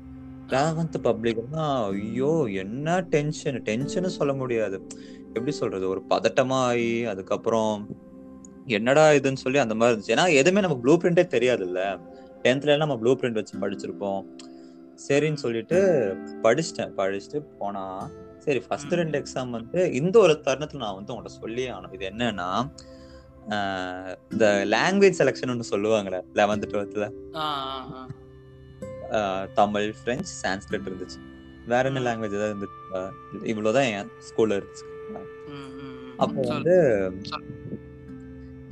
லெவன்த் 0.47 0.97
பப்ளிக்னா 1.03 1.87
ஐயோ 1.89 2.45
என்ன 2.51 3.01
டென்ஷன் 3.01 3.61
டென்ஷன் 3.61 4.09
சொல்ல 4.09 4.33
முடியாது. 4.33 4.87
எப்படி 5.27 5.51
சொல்றது? 5.51 5.89
ஒரு 5.89 6.01
பதட்டமா 6.09 6.57
ஆகி 6.63 7.05
அதுக்கப்புறம் 7.05 7.89
என்னடா 8.65 9.11
இதுன்னு 9.11 9.35
சொல்லி 9.35 9.57
அந்த 9.57 9.75
மாதிரி 9.75 9.93
இருந்துச்சு. 9.93 10.17
ஏன்னா 10.17 10.33
எதுவுமே 10.33 10.61
நமக்கு 10.61 10.83
ப்ளூ 10.83 10.97
பிரிண்டே 10.97 11.27
தெரியாது 11.27 11.65
இல்ல 11.65 11.99
டென்த்ல 12.43 12.77
நம்ம 12.77 12.97
ப்ளூ 12.97 13.11
பிரிண்ட் 13.11 13.31
வச்சு 13.31 13.57
படிச்சிருப்போம். 13.57 14.21
சரின்னு 15.09 15.33
சொல்லிட்டு 15.33 15.77
படிச்சிட்டேன். 16.41 16.91
படிச்சுட்டு 16.97 17.45
போனா 17.59 18.11
சரி 18.43 18.59
ஃபர்ஸ்ட் 18.59 18.91
ரெண்டு 18.91 19.19
எக்ஸாம் 19.19 19.49
வந்து 19.49 19.91
இந்த 19.91 20.19
ஒரு 20.19 20.41
தருணத்துல 20.45 20.75
நான் 20.75 20.95
வந்து 20.95 21.13
உங்கள்ட்ட 21.13 21.25
சொல்லியே 21.25 21.69
ஆகணும். 21.69 21.93
இது 21.93 22.09
என்னன்னா 22.09 22.71
இந்த 24.31 24.63
லாங்குவேஜ் 24.65 25.13
செலெக்ஷன் 25.19 25.49
ஒன்று 25.49 25.71
சொல்லுவாங்கல்ல 25.71 26.21
லெவன்த் 26.33 26.71
டுவெல்த்ல 26.71 27.11
தமிழ் 29.53 29.93
பிரெஞ்சு 30.03 30.31
சான்ஸ்கிரிட் 30.41 30.69
இருந்துச்சு. 30.69 31.19
வேற 31.67 31.89
என்ன 31.89 31.99
லாங்குவேஜ் 31.99 32.33
ஏதாவது 32.33 32.55
இருந்துச்சு? 32.55 33.45
இவ்வளவுதான் 33.45 33.83
என் 33.83 34.11
ஸ்கூல்ல 34.29 34.53
இருந்துச்சு. 34.53 34.85
அப்போ. 36.17 36.47
வந்து. 36.47 37.13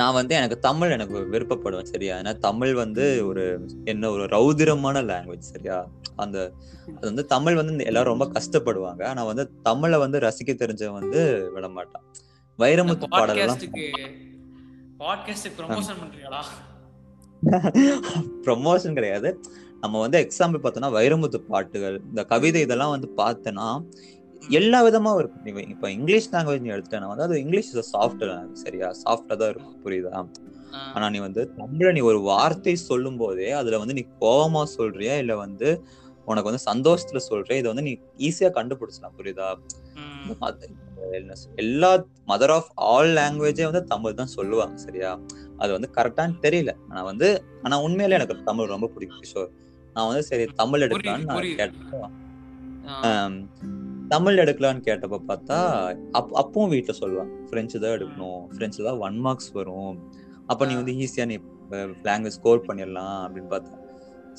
நான் 0.02 0.18
வந்து 0.18 0.34
எனக்கு 0.36 0.58
தமிழ் 0.60 0.92
எனக்கு 0.92 1.18
விருப்பப்படுவேன் 1.32 1.92
சரியா? 1.92 2.14
ஏன்னா 2.18 2.34
தமிழ் 2.40 2.74
வந்து 2.76 3.06
ஒரு 3.28 3.44
என்ன 3.86 4.12
ஒரு 4.12 4.26
ரௌதிரமான 4.28 5.02
லாங்குவேஜ் 5.10 5.52
சரியா? 5.52 5.78
அந்த 6.16 6.38
அது 6.96 7.06
வந்து 7.10 7.26
தமிழ் 7.26 7.60
வந்து 7.60 7.86
எல்லாரும் 7.86 8.14
ரொம்ப 8.14 8.28
கஷ்டப்படுவாங்க. 8.38 9.04
ஆனா 9.06 9.22
வந்து 9.24 9.46
தமிழை 9.64 10.00
வந்து 10.00 10.20
ரசிக்க 10.20 10.52
தெரிஞ்சவன் 10.56 11.00
வந்து 11.02 11.22
விட 11.56 11.68
மாட்டான் 11.70 12.06
வைரமுத்து 12.60 13.08
பாடலாம் 13.14 13.60
ப்ரொமோஷன் 18.46 18.96
கிடையாது. 18.98 19.30
நம்ம 19.84 20.00
வந்து 20.00 20.18
எக்ஸாம்பிள் 20.24 20.62
பார்த்தோம்னா 20.64 20.90
வைரமுத்து 20.98 21.40
பாட்டுகள் 21.48 21.96
இந்த 22.10 22.22
கவிதை 22.26 22.62
இதெல்லாம் 22.62 22.94
வந்து 22.96 23.08
பார்த்தேன்னா 23.18 23.68
எல்லா 24.42 24.80
விதமா 24.84 25.12
இருக்கும். 25.20 25.44
நீ 25.46 25.52
இப்ப 25.74 25.90
இங்கிலீஷ் 25.92 26.30
லாங்குவேஜ் 26.34 26.64
நீ 26.66 26.72
எடுத்துட்டேன்னா 26.72 27.10
வந்து 27.12 27.26
அது 27.28 27.36
இங்கிலீஷ் 27.44 27.70
சாஃப்ட் 27.92 28.24
சரியா? 28.64 28.88
சாஃப்டா 29.04 29.36
தான் 29.42 29.52
இருக்கும் 29.52 29.78
புரியுதா? 29.86 30.22
ஆனா 30.96 31.06
நீ 31.10 31.20
வந்து 31.20 31.42
தமிழ்ல 31.58 31.92
நீ 31.92 32.02
ஒரு 32.10 32.20
வார்த்தை 32.30 32.74
சொல்லும் 32.90 33.18
போதே 33.18 33.50
அதுல 33.52 33.78
வந்து 33.78 33.98
நீ 34.00 34.04
கோவமா 34.22 34.64
சொல்றியா? 34.78 35.16
இல்ல 35.18 35.36
வந்து 35.38 35.70
உனக்கு 36.28 36.50
வந்து 36.50 36.64
சந்தோஷத்துல 36.66 37.20
சொல்றியா? 37.28 37.60
இதை 37.62 37.70
வந்து 37.74 37.88
நீ 37.88 37.94
ஈஸியா 38.28 38.50
கண்டுபிடிச்சலாம் 38.58 39.16
புரியுதா? 39.20 39.48
எல்லா 41.64 41.92
மதர் 42.28 42.54
ஆஃப் 42.58 42.70
ஆல் 42.90 43.12
லாங்குவேஜே 43.18 43.66
வந்து 43.70 43.84
தமிழ் 43.86 44.20
தான் 44.20 44.34
சொல்லுவாங்க 44.36 44.76
சரியா? 44.78 45.12
அது 45.58 45.72
வந்து 45.72 45.90
கரெக்டான்னு 45.98 46.38
தெரியல. 46.46 46.72
ஆனா 46.90 47.02
வந்து 47.04 47.28
ஆனா 47.64 47.78
உண்மையிலே 47.82 48.18
எனக்கு 48.20 48.48
தமிழ் 48.50 48.74
ரொம்ப 48.76 48.90
பிடிக்கும் 48.94 49.24
கிஷோர் 49.24 49.52
நான் 49.96 50.10
வந்து 50.10 50.24
சரி 50.24 50.46
தமிழ் 50.54 50.86
எடுக்கலாம்னு 50.88 51.30
நான். 51.30 51.38
கேட்டேன். 51.62 51.88
தமிழ் 54.14 54.42
எடுக்கலாம்னு 54.44 54.82
கேட்டப்ப 54.88 55.18
பார்த்தா 55.30 55.58
அப் 56.20 56.34
அப்பவும் 56.42 56.72
வீட்டுல 56.74 56.94
சொல்லுவாங்க 57.02 57.34
பிரெஞ்சு 57.52 57.78
தான் 57.84 57.94
எடுக்கணும். 57.98 58.42
பிரெஞ்சு 58.58 58.80
தான் 58.88 59.00
ஒன் 59.06 59.18
மார்க்ஸ் 59.26 59.52
வரும். 59.58 59.94
அப்ப 60.52 60.66
நீ 60.70 60.74
வந்து 60.80 60.94
ஈஸியா 61.04 61.26
நீ 61.32 61.38
லாங்குவேஜ் 62.10 62.38
ஸ்கோர் 62.40 62.66
பண்ணிடலாம் 62.68 63.20
அப்படின்னு 63.26 63.52
பார்த்தேன் 63.54 63.78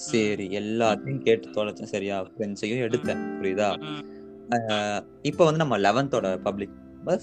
சரி 0.09 0.47
எல்லாத்தையும் 0.61 1.23
கேட்டு 1.27 1.55
தொலைச்சேன். 1.57 1.93
சரியா 1.95 2.17
பிரெஞ்சையும் 2.37 2.83
எடுத்தேன். 2.87 3.23
புரியுதா? 3.39 3.71
இப்போ 5.31 5.43
வந்து 5.49 5.63
நம்ம 5.65 5.79
லெவன்த்தோட 5.87 6.29
பப்ளிக் 6.49 6.77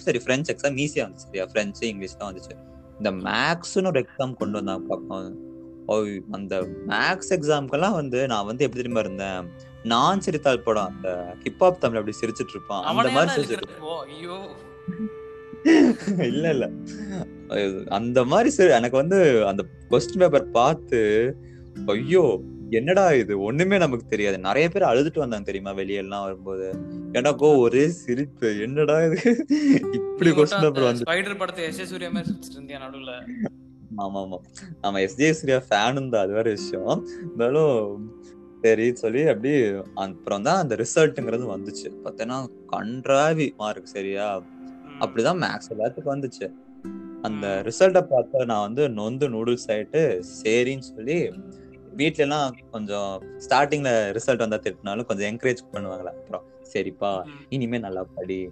சரி 0.08 0.20
ஃப்ரெஞ்ச் 0.24 0.50
எக்ஸாம் 0.54 0.78
ஈஸியா 0.84 1.04
வந்துச்சு. 1.06 1.28
சரியா? 1.30 1.46
ஃப்ரெஞ்சு 1.52 1.84
இங்கிலீஷ் 1.92 2.18
தான் 2.22 2.30
வந்துச்சு. 2.32 2.56
இந்த 3.00 3.12
மேக்ஸ்னு 3.28 3.90
ஒரு 3.92 4.02
எக்ஸாம் 4.06 4.38
கொண்டு 4.42 4.58
வந்தாங்க 4.60 4.84
பார்ப்போம் 4.92 5.30
அந்த 6.38 6.56
மேக்ஸ் 6.92 7.32
எக்ஸாம்க்கெல்லாம் 7.36 7.96
வந்து 8.02 8.20
நான் 8.32 8.48
வந்து 8.50 8.64
எப்படி 8.66 8.80
தெரியுமா 8.82 9.04
இருந்தேன்? 9.06 9.46
நான் 9.86 10.22
சிரித்தால் 10.22 10.64
படம் 10.64 10.90
அந்த 10.92 11.10
ஹிப்ஹாப் 11.44 11.82
தமிழ் 11.82 12.00
அப்படி 12.00 12.16
சிரிச்சிட்டு 12.20 12.56
இருப்பான் 12.56 12.86
அந்த 12.92 13.10
மாதிரி 13.10 13.36
சிரிச்சிட்டு 13.38 13.68
இல்ல 16.28 16.46
இல்ல. 16.56 16.66
அந்த 17.92 18.20
மாதிரி 18.26 18.50
சரி 18.50 18.72
எனக்கு 18.78 18.98
வந்து 18.98 19.18
அந்த 19.50 19.62
கொஸ்டின் 19.92 20.22
பேப்பர் 20.24 20.54
பார்த்து 20.54 21.00
ஐயோ 21.94 22.24
என்னடா 22.80 23.04
இது? 23.14 23.34
ஒண்ணுமே 23.40 23.78
நமக்கு 23.78 24.06
தெரியாது. 24.08 24.38
நிறைய 24.40 24.66
பேர் 24.70 24.90
அழுதுட்டு 24.90 25.22
வந்தாங்க 25.22 25.46
தெரியுமா 25.46 25.72
வெளியெல்லாம் 25.78 26.26
வரும்போது? 26.26 26.68
எனக்கோ 27.14 27.50
ஒரே 27.64 27.84
சிரிப்பு. 27.96 28.50
என்னடா 28.66 28.98
இது? 29.08 29.18
இப்படி 30.00 30.32
கொஸ்டின் 30.32 30.64
பேப்பர் 30.66 30.88
வந்து 30.90 31.06
ஸ்பைடர் 31.06 31.40
படத்தை 31.40 31.64
எஸ் 31.66 31.82
எஸ் 31.84 31.92
சூர்யா 31.94 32.10
மாதிரி 32.12 32.30
சிரிச்சிட்டு 32.30 32.58
இருந்தியா 32.60 32.80
நடுவுல? 32.86 33.14
ஆமா 34.04 34.20
ஆமா 34.24 34.38
நம்ம 34.84 35.02
எஸ்ஜே 35.06 35.32
சூர்யா 35.40 35.60
ஃபேனு 35.68 36.04
தான். 36.08 36.24
அது 36.24 36.38
வேற 36.40 36.48
விஷயம். 36.58 37.00
இருந்தாலும் 37.24 37.74
சரி 38.64 38.96
சொல்லி 38.96 39.28
அப்படி 39.28 39.52
அப்புறம் 39.96 40.42
தான் 40.42 40.58
அந்த 40.58 40.76
ரிசல்ட்டுங்கிறது 40.76 41.46
வந்துச்சு. 41.56 41.88
பார்த்தேன்னா 42.06 42.38
கன்றாவி 42.72 43.54
மார்க் 43.58 43.86
சரியா? 43.86 44.42
அப்படிதான் 45.00 45.40
மேக்ஸ் 45.40 45.70
எல்லாத்துக்கும் 45.70 46.14
வந்துச்சு. 46.16 46.48
அந்த 47.22 47.64
ரிசல்ட்டை 47.66 48.02
பார்த்து 48.02 48.46
நான் 48.46 48.62
வந்து 48.62 48.90
நொந்து 48.90 49.30
நூடுல்ஸ் 49.30 49.68
ஆயிட்டு 49.68 50.02
சரின்னு 50.44 50.80
சொல்லி 50.80 51.32
வீட்ல 51.94 52.24
எல்லாம் 52.24 52.56
கொஞ்சம் 52.72 53.22
ஸ்டார்டிங்ல 53.38 54.18
ரிசல்ட் 54.18 54.38
வந்தா 54.38 54.60
திட்டினாலும் 54.60 55.06
கொஞ்சம் 55.06 55.30
என்கரேஜ் 55.30 55.62
பண்ணுவாங்களா? 55.74 56.12
அப்புறம் 56.20 56.46
சரிப்பா. 56.74 57.26
இனிமே 57.50 57.78
நல்லா 57.78 58.04
படி. 58.16 58.50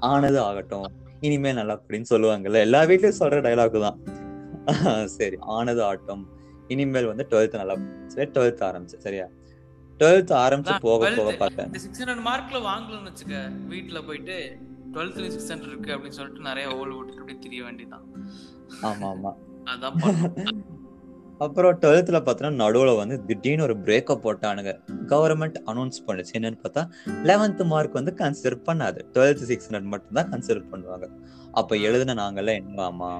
ஆனது 0.00 0.40
ஆகட்டும். 0.40 0.86
இனிமே 1.20 1.52
நல்லா 1.52 1.82
படின்னு 1.88 2.10
சொல்லுவாங்கல்ல. 2.10 2.60
எல்லா 2.60 2.82
வீட்லயும் 2.82 3.20
சொல்ற 3.20 3.38
டைலாக் 3.40 3.80
தான். 3.80 3.98
சரி 5.08 5.36
ஆனது 5.40 5.82
ஆகட்டும். 5.82 6.24
இனிமேல் 6.72 7.10
வந்து 7.10 7.26
டுவெல்த் 7.30 7.60
நல்லா 7.60 7.76
சரி 8.14 8.28
டுவெல்த் 8.36 8.64
ஆரம்பிச்சு 8.68 8.98
சரியா? 9.06 9.26
டுவெல்த் 10.00 10.34
ஆரம்பிச்சு 10.44 10.74
போக 10.84 10.98
போக 10.98 11.10
12th 11.18 11.40
பார்த்தேன். 11.42 11.70
சிக்ஸ் 11.82 12.00
ஹண்ட்ரட் 12.02 12.22
மார்க்ல 12.28 12.60
வாங்கலன்னு 12.68 13.10
வச்சுக்க 13.10 13.36
வீட்டுல 13.72 13.98
போயிட்டு 14.06 14.36
டுவெல்த்ல 14.94 15.28
சிக்ஸ் 15.34 15.50
ஹண்ட்ரட் 15.52 15.72
இருக்கு 15.72 15.94
அப்படின்னு 15.94 16.18
சொல்லிட்டு 16.18 16.48
நிறைய 16.48 16.66
ஓல் 16.78 16.94
விட்டுட்டு 16.96 17.22
அப்படி 17.22 17.38
தெரிய 17.46 17.62
வேண்டியதான் 17.66 18.06
ஆமா 18.88 19.08
ஆமா. 19.14 19.32
அதான். 19.72 19.98
அப்புறம் 21.40 21.78
டுவெல்த்ல 21.82 22.18
பார்த்தோன்னா 22.20 22.58
நடுவுல 22.62 22.90
வந்து 22.98 23.16
திடீர்னு 23.28 23.64
ஒரு 23.66 23.74
பிரேக்கப் 23.84 24.22
போட்டானுங்க. 24.24 24.72
கவர்மெண்ட் 25.12 25.56
அனௌன்ஸ் 25.70 25.98
பண்ணுச்சு 26.06 26.34
என்னன்னு 26.38 26.60
பார்த்தா 26.64 26.82
லெவன்த் 27.28 27.62
மார்க் 27.72 27.98
வந்து 28.00 28.12
கன்சிடர் 28.20 28.58
பண்ணாது. 28.68 29.00
டுவெல்த் 29.14 29.44
சிக்ஸ் 29.50 29.68
ஹண்ட்ரட் 29.68 29.90
மட்டும் 29.94 30.18
தான் 30.18 30.30
கன்சிடர் 30.32 30.68
பண்ணுவாங்க. 30.72 31.06
அப்ப 31.52 31.76
எழுதுன 31.88 32.16
நாங்கெல்லாம் 32.20 32.60
என்னவாமா 32.62 33.10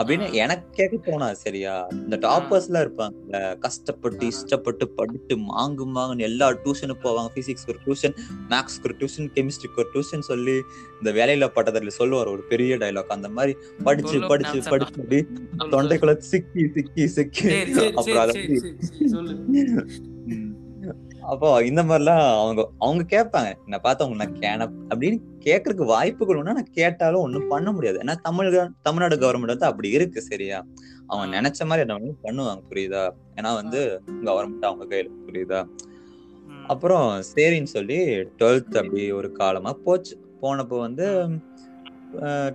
அப்படின்னு 0.00 0.26
எனக்கு 0.42 0.66
கேட்க 0.78 0.96
தோணாது 1.06 1.36
சரியா? 1.44 1.74
இந்த 1.90 2.16
டாப்பர்ஸ் 2.24 2.66
எல்லாம் 2.68 2.84
இருப்பாங்கல்ல 2.86 3.38
கஷ்டப்பட்டு 3.58 4.24
இஷ்டப்பட்டு 4.32 4.84
படித்து 4.98 5.36
மாங்கு 5.50 5.84
மாங்குன்னு 5.96 6.26
எல்லா 6.28 6.48
டியூஷனுக்கு 6.64 7.04
போவாங்க. 7.06 7.30
பிசிக்ஸ் 7.36 7.66
ஒரு 7.72 7.78
டியூஷன் 7.86 8.14
மேக்ஸ்க்கு 8.52 8.86
ஒரு 8.88 8.96
டியூஷன் 9.00 9.30
கெமிஸ்ட்ரிக்கு 9.36 9.80
ஒரு 9.82 9.88
டியூஷன் 9.94 10.26
சொல்லி 10.30 10.56
இந்த 10.98 11.12
வேலையில 11.18 11.48
பட்டதில் 11.56 11.96
சொல்லுவார். 12.00 12.32
ஒரு 12.34 12.44
பெரிய 12.52 12.76
டைலாக் 12.82 13.16
அந்த 13.18 13.30
மாதிரி 13.38 13.54
படிச்சு 13.84 14.20
படிச்சு 14.28 14.60
படிச்சு 14.70 15.26
தொண்டைக்குள்ள 15.74 16.16
சிக்கி 16.32 16.64
சிக்கி 16.76 17.06
சிக்கி. 17.16 17.48
அப்புறம் 17.98 18.22
அதை 18.26 18.34
அப்போ 21.20 21.48
இந்த 21.64 21.82
மாதிரிலாம் 21.82 22.24
அவங்க 22.42 22.62
அவங்க 22.78 23.02
கேட்பாங்க. 23.12 23.48
என்ன 23.64 23.78
பார்த்து 23.78 24.04
அவங்க 24.04 24.18
நான் 24.20 24.36
கேன 24.42 24.66
அப்படின்னு 24.90 25.18
கேட்கறதுக்கு 25.44 25.84
வாய்ப்புகள் 25.84 26.38
ஒண்ணு 26.38 26.56
நான் 26.58 26.76
கேட்டாலும் 26.78 27.20
ஒண்ணும் 27.20 27.48
பண்ண 27.48 27.72
முடியாது. 27.72 27.98
ஏன்னா 27.98 28.14
தமிழ் 28.22 28.58
தமிழ்நாடு 28.82 29.16
கவர்மெண்ட் 29.16 29.54
வந்து 29.54 29.70
அப்படி 29.70 29.90
இருக்கு 29.90 30.22
சரியா? 30.22 30.58
அவங்க. 31.06 31.40
நினைச்ச 31.40 31.68
மாதிரி 31.70 31.84
என்ன 31.86 32.14
பண்ணுவாங்க 32.22 32.62
புரியுதா? 32.70 33.04
ஏன்னா 33.36 33.54
வந்து 33.54 33.80
கவர்மெண்ட் 34.28 34.68
அவங்க 34.70 34.84
கையில 34.90 35.10
புரியுதா. 35.26 35.60
அப்புறம் 36.66 37.08
சரின்னு 37.34 37.74
சொல்லி 37.76 37.98
டுவெல்த் 38.38 38.80
அப்படி 38.82 39.04
ஒரு 39.12 39.28
காலமா 39.32 39.72
போச்சு. 39.84 40.14
போனப்போ 40.42 40.78
வந்து 40.78 41.06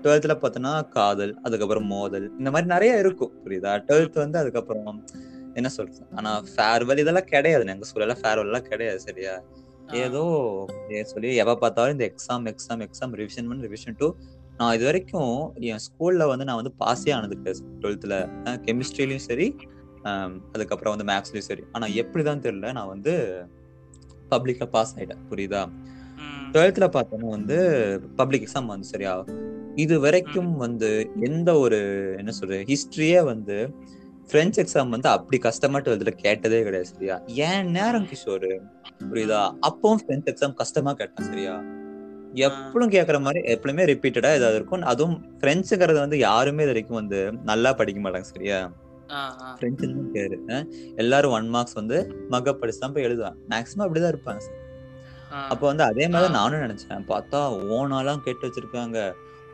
டுவெல்த்ல 0.04 0.34
பார்த்தோன்னா 0.42 0.74
காதல் 0.90 1.34
அதுக்கப்புறம் 1.44 1.86
மோதல் 1.86 2.28
இந்த 2.38 2.50
மாதிரி 2.52 2.68
நிறைய 2.74 3.00
இருக்கும் 3.04 3.34
புரியுதா? 3.46 3.72
டுவெல்த் 3.88 4.24
வந்து 4.24 4.38
அதுக்கப்புறம் 4.40 5.04
என்ன 5.60 5.70
சொல்றது? 5.76 6.04
ஆனா 6.18 6.32
ஃபேர்வெல் 6.52 7.02
இதெல்லாம் 7.04 7.30
கிடையாது. 7.34 7.66
எங்க 7.74 7.88
ஸ்கூல்ல 7.90 8.16
ஃபேர்வெல் 8.22 8.50
எல்லாம் 8.52 8.70
கிடையாது 8.72 9.00
சரியா. 9.08 9.34
ஏதோ 10.04 10.22
சொல்லி 11.12 11.30
எவ 11.44 11.54
பார்த்தாலும் 11.62 11.96
இந்த 11.96 12.06
எக்ஸாம் 12.12 12.46
எக்ஸாம் 12.52 12.84
எக்ஸாம் 12.88 13.16
ரிவிஷன் 13.22 13.48
பண்ணி 13.50 13.68
ரிவிஷன் 13.68 13.98
டூ 14.02 14.08
நான் 14.60 14.74
இது 14.78 14.86
வரைக்கும் 14.90 15.36
என் 15.72 15.84
ஸ்கூல்ல 15.86 16.24
வந்து 16.32 16.46
நான் 16.48 16.60
வந்து 16.62 16.74
பாஸே 16.82 17.12
ஆனது 17.18 17.36
கிடையாது. 17.38 17.64
டுவெல்த்ல 17.82 18.16
கெமிஸ்ட்ரிலையும் 18.66 19.28
சரி 19.30 19.48
அதுக்கப்புறம் 20.54 20.94
வந்து 20.94 21.08
மேக்ஸ்லயும் 21.12 21.48
சரி. 21.50 21.64
ஆனா 21.76 21.86
எப்படிதான் 22.02 22.44
தெரியல 22.46 22.70
நான் 22.78 22.92
வந்து 22.94 23.14
பப்ளிக்ல 24.32 24.66
பாஸ் 24.76 24.94
ஆயிட்டேன். 24.98 25.24
புரியுதா. 25.32 25.62
டுவெல்த்ல 26.54 26.86
பார்த்தோன்னா 26.96 27.30
வந்து 27.38 27.58
பப்ளிக் 28.20 28.46
எக்ஸாம் 28.46 28.72
வந்து 28.74 28.88
சரியா? 28.94 29.14
இது 29.84 29.96
வரைக்கும் 30.06 30.52
வந்து 30.64 30.90
எந்த 31.28 31.50
ஒரு 31.64 31.80
என்ன 32.20 32.32
சொல்றது 32.40 32.64
ஹிஸ்டரியே 32.72 33.20
வந்து 33.32 33.58
பிரெஞ்ச் 34.32 34.58
எக்ஸாம் 34.62 34.90
வந்து 34.90 35.10
அப்படி 35.10 35.38
கஷ்டமா 35.42 35.78
டுவெல்த்ல 35.78 36.12
கேட்டதே 36.26 36.60
கிடையாது 36.64 36.90
சரியா? 36.94 37.16
ஏன் 37.48 37.70
நேரம் 37.70 38.08
கிஷோர்? 38.12 38.50
புரியுதா? 39.12 39.42
அப்பவும் 39.68 40.02
பிரெஞ்ச் 40.08 40.30
எக்ஸாம் 40.32 40.54
கஷ்டமா 40.54 40.94
கேட்டேன் 40.94 41.28
சரியா? 41.28 41.56
எப்பளும் 42.36 42.94
கேக்குற 42.96 43.22
மாதிரி 43.22 43.40
எப்பவுமே 43.54 43.84
ரிப்பீட்டடா 43.92 44.32
ஏதாவது 44.38 44.56
இருக்கும். 44.56 44.82
அதுவும் 44.82 45.18
பிரெஞ்சுங்கிறது 45.40 46.00
வந்து 46.04 46.18
யாருமே 46.18 46.58
இது 46.58 46.66
வரைக்கும் 46.66 46.96
வந்து 46.96 47.20
நல்லா 47.44 47.74
படிக்க 47.74 48.02
மாட்டாங்க 48.02 48.30
சரியா. 48.34 48.60
பிரெஞ்சுன்னு 49.60 50.04
பேரு. 50.16 50.38
எல்லாரும் 50.96 51.32
ஒன் 51.32 51.50
மார்க்ஸ் 51.50 51.74
வந்து 51.74 51.98
மக 52.30 52.54
படிச்சு 52.54 52.80
தான் 52.80 52.94
போய் 52.94 53.06
எழுதுவாங்க. 53.06 53.40
மேக்ஸிமம் 53.50 53.86
அப்படிதான் 53.86 54.14
இருப்பாங்க. 54.14 54.42
அப்ப 55.50 55.68
வந்து 55.68 55.84
அதே 55.84 56.08
மாதிரி. 56.08 56.32
நானும் 56.32 56.62
நினைச்சேன். 56.62 57.04
பார்த்தா 57.12 57.42
ஓனாலாம் 57.76 58.24
கேட்டு 58.28 58.44
வச்சிருக்காங்க. 58.48 58.98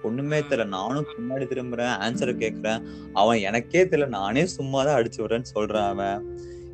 ஒண்ணுமே 0.04 0.40
தெரியல. 0.40 0.68
நானும் 0.68 1.06
பின்னாடி 1.14 1.46
திரும்புறேன் 1.54 1.94
ஆன்சரை 2.06 2.34
கேக்குறேன். 2.44 2.86
அவன் 3.14 3.38
எனக்கே 3.38 3.84
தெரியல. 3.84 4.08
நானே 4.08 4.46
சும்மா 4.46 4.84
தான் 4.84 4.98
அடிச்சு 5.00 5.18
விடுறேன்னு 5.18 5.52
சொல்றான் 5.56 5.90
அவன். 5.90 6.22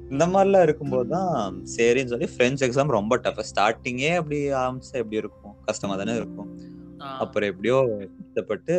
இந்த 0.09 0.27
மாதிரிலாம் 0.27 0.61
இருக்கும்போது 0.61 1.09
தான் 1.09 1.53
சரின்னு 1.75 2.11
சொல்லி 2.13 2.27
பிரெஞ்ச் 2.37 2.63
எக்ஸாம் 2.67 2.95
ரொம்ப 2.97 3.17
டஃப் 3.17 3.43
ஸ்டார்டிங்கே 3.51 4.15
அப்படி 4.15 4.39
ஆரம்பிச்சா 4.51 4.99
எப்படி 5.03 5.21
இருக்கும்? 5.23 5.55
கஷ்டமா 5.65 5.95
தானே 5.95 6.15
இருக்கும். 6.15 6.49
அப்புறம் 6.97 7.49
எப்படியோ 7.49 7.77
கஷ்டப்பட்டு 8.23 8.75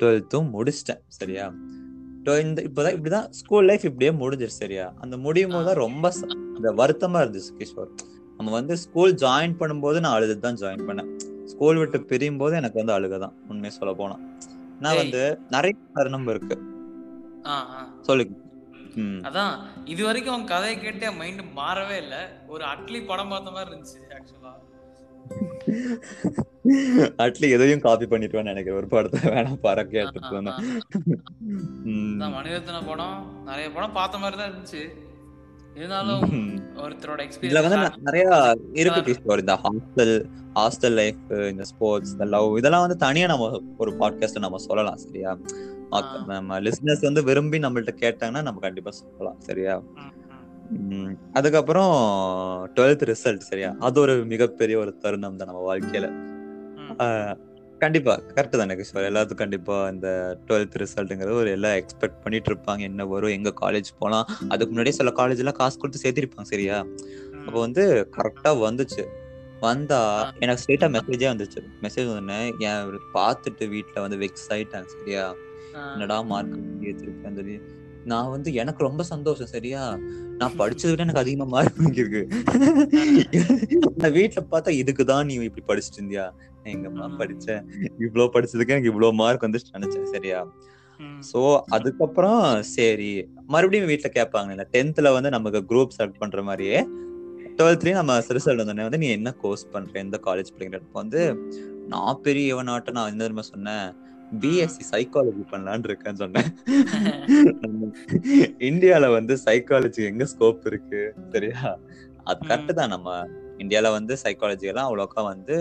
டுவெல்த்தும் 0.00 0.50
முடிச்சிட்டேன். 0.56 1.02
சரியா? 1.06 1.52
இந்த 2.24 2.62
இப்பதான் 2.62 2.94
இப்படிதான் 2.96 3.28
ஸ்கூல் 3.30 3.64
லைஃப் 3.64 3.84
இப்படியே 3.84 4.10
முடிஞ்சிருச்சு. 4.22 4.60
சரியா? 4.64 4.92
அந்த 5.00 5.16
முடியும் 5.16 5.50
போது 5.50 5.64
தான் 5.64 5.82
ரொம்ப 5.86 6.12
வருத்தமா 6.80 7.18
இருந்துச்சு 7.24 7.52
கிஷோர். 7.58 7.90
நம்ம 8.36 8.50
வந்து 8.50 8.76
ஸ்கூல் 8.76 9.14
ஜாயின் 9.14 9.56
பண்ணும்போது 9.60 10.00
நான் 10.00 10.12
அழுது 10.12 10.38
தான் 10.38 10.54
ஜாயின் 10.54 10.86
பண்ணேன். 10.88 11.10
ஸ்கூல் 11.60 11.76
விட்டு 11.76 11.98
பிரியும் 12.04 12.36
போது 12.36 12.56
எனக்கு 12.56 12.84
வந்து 12.84 12.94
அழுகதான் 12.98 13.32
உண்மையை 13.48 13.70
சொல்ல 13.70 13.94
போனா. 13.94 14.16
நான். 14.80 14.96
வந்து 14.96 15.38
நிறைய 15.50 15.76
தருணம் 15.94 16.28
இருக்கு. 16.28 16.56
சொல்லுங்க. 18.00 18.36
அதான் 19.28 19.52
இது 19.84 20.04
வரைக்கும் 20.04 20.34
உன் 20.34 20.46
கதையை 20.46 20.80
கேட்டு 20.80 21.12
மைண்ட் 21.12 21.42
மாறவே 21.56 21.96
இல்ல. 21.96 22.14
ஒரு 22.48 22.64
அட்லி 22.64 23.06
படம் 23.06 23.28
பார்த்த 23.28 23.50
மாதிரி 23.50 23.70
இருந்துச்சு 23.70 24.00
ஆக்சுவலா 24.16 24.52
அட்லி 27.18 27.50
எதையும் 27.50 27.80
காப்பி 27.80 28.04
பண்ணிட்டுவேன்னு 28.04 28.52
நினைக்கிறேன். 28.52 28.78
ஒரு 28.78 28.86
படத்தை 28.86 29.20
வேணாம் 29.20 29.60
வேணா. 30.32 30.54
ம். 31.84 32.22
மணிரத்ன 32.22 32.86
படம் 32.86 33.42
நிறைய 33.44 33.70
படம் 33.70 33.92
பார்த்த 33.92 34.18
மாதிரி 34.18 34.40
தான் 34.40 34.50
இருந்துச்சு. 34.50 34.82
இருந்தாலும். 35.74 36.20
ஒருத்தரோட 36.76 37.30
இதுல 37.40 37.62
வந்து 37.62 37.76
எக்ஸ்பீரியன்ஸ் 37.76 37.76
ந- 37.76 37.96
நிறைய 38.00 38.56
இருக்கு 38.72 39.00
கிஷோர் 39.00 39.38
இந்த 39.38 39.58
ஹாஸ்டல் 39.62 40.24
ஹாஸ்டல் 40.54 40.94
லைஃப் 40.94 41.16
இந்த 41.30 41.64
ஸ்போர்ட்ஸ் 41.64 42.12
இந்த 42.12 42.24
லவ் 42.24 42.56
இதெல்லாம் 42.56 42.80
வந்து 42.80 42.96
தனியா 42.96 43.26
நம்ம 43.26 43.60
ஒரு 43.78 43.90
பாட்காஸ்ட் 43.92 44.38
நம்ம 44.38 44.56
சொல்லலாம் 44.56 44.96
சரியா? 44.96 45.38
நம்ம 46.26 46.60
லிசனர்ஸ் 46.60 47.00
வந்து 47.00 47.24
விரும்பி 47.24 47.58
நம்மள்ட்ட 47.58 47.88
கேட்டாங்கன்னா 48.00 48.42
நம்ம 48.42 48.60
கண்டிப்பா 48.60 48.90
சொல்லலாம் 48.90 49.40
சரியா? 49.40 49.82
அதுக்கப்புறம் 51.32 51.94
டுவெல்த் 52.74 53.14
ரிசல்ட் 53.14 53.38
சரியா? 53.38 53.76
அது 53.78 54.00
ஒரு 54.00 54.24
மிகப்பெரிய 54.24 54.78
ஒரு 54.78 54.96
தருணம் 54.96 55.36
தான் 55.36 55.48
நம்ம 55.48 55.76
வாழ்க்கையில. 55.76 56.08
கண்டிப்பா 57.80 58.14
கரெக்ட் 58.36 58.56
தானே 58.60 58.74
கிஷோர். 58.74 59.06
எல்லாத்துக்கும் 59.10 59.42
கண்டிப்பா 59.44 59.88
இந்த 59.88 60.08
டுவெல்த் 60.48 60.76
ரிசல்ட்ங்கிறது 60.82 61.32
ஒரு 61.32 61.50
எல்லாம் 61.50 61.72
எக்ஸ்பெக்ட் 61.72 62.22
பண்ணிட்டு 62.22 62.50
இருப்பாங்க 62.52 62.80
என்ன 62.80 63.06
வரும் 63.06 63.30
எங்க 63.30 63.52
காலேஜ் 63.60 63.90
போலாம். 63.98 64.26
அதுக்கு 64.48 64.70
முன்னாடியே 64.72 64.96
சில 64.96 65.10
காலேஜ் 65.10 65.38
எல்லாம் 65.38 65.54
காசு 65.54 65.78
கொடுத்து 65.78 66.02
சேர்த்திருப்பாங்க 66.04 66.42
சரியா? 66.42 66.78
அப்போ 67.46 67.60
வந்து 67.60 67.84
கரெக்டா 68.16 68.52
வந்துச்சு. 68.66 69.04
வந்தா 69.60 70.00
எனக்கு 70.38 70.62
ஸ்ட்ரெயிட்டா 70.62 70.88
மெசேஜே 70.96 71.28
வந்துச்சு. 71.32 71.60
மெசேஜ் 71.82 72.08
வந்தோடனே 72.10 72.40
என் 72.58 73.00
பார்த்துட்டு 73.14 73.68
வீட்ல 73.68 74.00
வந்து 74.00 74.18
வெக்ஸ் 74.18 74.48
ஆயிட்டாங்க 74.52 74.88
சரியா? 74.98 75.24
என்னடா 75.94 76.22
மார்க் 76.22 76.56
ஏத்திருக்கேன் 76.82 77.36
சொல்லி 77.36 77.56
நான் 78.04 78.30
வந்து 78.30 78.54
எனக்கு 78.54 78.82
ரொம்ப 78.82 79.02
சந்தோஷம் 79.02 79.46
சரியா? 79.46 79.82
நான் 80.36 80.58
படிச்சதை 80.58 80.90
விட 80.90 81.02
எனக்கு 81.02 81.20
அதிகமா 81.20 81.44
மார்க் 81.44 81.80
வாங்கியிருக்கு. 81.80 82.22
நான் 83.96 84.12
வீட்ல 84.12 84.46
பார்த்தா 84.50 84.68
இதுக்குதான் 84.76 85.26
நீ 85.26 85.34
இப்படி 85.34 85.64
படிச்சுட்டு 85.68 86.00
இருந்தியா? 86.00 86.24
நான் 86.54 86.74
எங்கம்மா 86.74 87.06
ம். 87.08 87.18
படிச்சேன் 87.18 87.62
இவ்வளவு 87.98 88.32
படிச்சதுக்கு 88.32 88.68
எனக்கு 88.68 88.86
இவ்வளவு 88.86 89.12
மார்க் 89.12 89.42
வந்துச்சு 89.42 89.76
நினைச்சேன் 89.78 90.04
சரியா? 90.04 90.40
சோ 91.32 91.40
அதுக்கப்புறம் 91.68 92.62
சரி. 92.62 93.10
மறுபடியும் 93.46 93.86
வீட்ல 93.86 94.10
கேட்பாங்க 94.14 94.66
டென்த்ல 94.72 95.12
வந்து 95.12 95.30
நமக்கு 95.30 95.58
குரூப் 95.70 95.96
செலக்ட் 95.98 96.18
பண்ற 96.18 96.42
மாதிரியே 96.42 96.78
டுவெல்த்லயும் 97.58 97.92
நம்ம 97.92 98.18
ரிசல்ட் 98.30 98.60
வந்தோடனே 98.60 98.82
வந்து 98.82 98.98
நீ 98.98 99.10
என்ன 99.10 99.32
கோர்ஸ் 99.32 99.68
பண்ற 99.70 100.00
எந்த 100.00 100.20
காலேஜ் 100.24 100.54
படிக்கிறப்ப 100.54 100.92
வந்து 100.92 101.22
நான் 101.86 102.20
பெரிய 102.22 102.54
இவனாட்ட 102.54 102.90
நான் 102.90 103.08
என்ன 103.08 103.22
தெரியுமா 103.22 103.40
சொன்னேன்? 103.40 103.88
பிஎஸ்சி 104.38 104.82
சைக்காலஜி 104.90 105.44
பண்ணலான்னு 105.50 105.88
இருக்கேன்னு 105.88 106.14
சொன்னேன். 106.14 106.50
இந்தியால 108.60 109.12
வந்து 109.12 109.36
சைக்காலஜி 109.46 110.04
எங்க 110.04 110.24
ஸ்கோப் 110.24 110.66
இருக்கு? 110.66 111.14
சரியா? 111.32 111.62
அது 112.24 112.40
கரெக்ட் 112.46 112.72
தான். 112.72 112.88
நம்ம 112.88 113.08
இந்தியால 113.58 113.90
வந்து 113.92 114.16
சைக்காலஜி 114.16 114.62
எல்லாம் 114.62 114.88
அவ்வளோக்கா 114.90 115.24
வந்து 115.24 115.56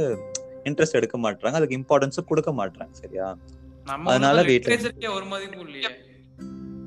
இன்ட்ரெஸ்ட் 0.65 0.93
எடுக்க 0.93 1.17
மாட்டாங்க 1.17 1.53
அதுக்கு 1.53 1.79
இம்பார்ட்டன்ஸும் 1.79 2.25
கொடுக்க 2.25 2.51
மாட்டாங்க 2.51 2.91
சரியா? 2.93 3.27
அதனால 4.11 4.41
வீட்டுல 4.43 4.71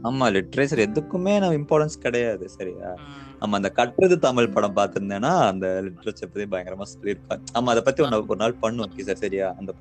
ஆமா 0.05 0.27
லிட்ரேச்சர் 0.29 0.79
எதுக்குமே 0.79 1.39
நம்ம 1.39 1.55
இம்பார்ட்டன்ஸ் 1.55 1.99
கிடையாது. 1.99 2.49
சரியா. 2.49 2.89
நம்ம 3.39 3.57
அந்த 3.57 3.73
கட்டுறது 3.77 4.19
தமிழ் 4.19 4.53
படம் 4.53 4.77
பார்த்திருந்தேன்னா 4.77 5.39
அந்த 5.49 5.83
லிட்ரேச்சர் 5.83 6.33
பத்தி 6.33 6.47
பயங்கரமா 6.47 6.87
சொல்லியிருப்பாங்க. 6.93 7.43
ஆமா 7.55 7.67
அதை 7.67 7.83
பத்தி 7.83 8.03
ஒரு 8.03 8.37
நாள் 8.37 8.61
பண்ணுவோம் 8.63 9.07
சார் 9.07 9.17
சரியா? 9.17 9.55
அந்த. 9.59 9.73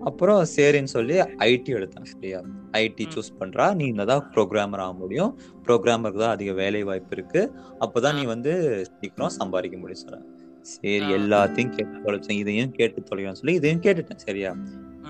அப்புறம் 0.00 0.46
சரின்னு 0.56 0.84
சொல்லி 0.84 1.20
ஐடி 1.20 1.70
எடுத்தேன். 1.72 2.04
சரியா? 2.04 2.40
ஐடி. 2.72 3.06
சூஸ் 3.14 3.40
பண்றா. 3.40 3.74
நீ 3.74 3.90
தான் 3.90 4.30
ப்ரோக்ராமர் 4.34 4.76
ஆக 4.76 4.92
முடியும். 4.92 5.38
ப்ரோக்ராமருக்கு 5.66 6.18
தான் 6.18 6.30
அதிக 6.30 6.52
வேலை 6.52 6.82
வாய்ப்பு 6.82 7.16
இருக்கு. 7.16 7.52
அப்பதான் 7.80 8.14
நீ 8.14 8.24
வந்து 8.24 8.84
சீக்கிரம் 9.00 9.28
சம்பாதிக்க 9.28 9.78
முடியும் 9.78 10.24
சரி 10.60 11.00
ஆ. 11.00 11.08
எல்லாத்தையும் 11.08 11.68
கேட்டு 11.68 12.12
தொலைச்சேன். 12.12 12.32
இதையும் 12.32 12.70
கேட்டு 12.70 13.02
தொலைக்கணும்னு 13.02 13.32
சொல்லி 13.32 13.56
இதையும் 13.56 13.80
கேட்டுட்டேன். 13.80 14.16
சரியா. 14.16 14.56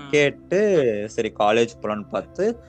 கேட்டு 0.09 0.59
சரி 1.09 1.31
காலேஜ் 1.39 1.69
போலான்னு 1.81 2.09
பார்த்து 2.09 2.59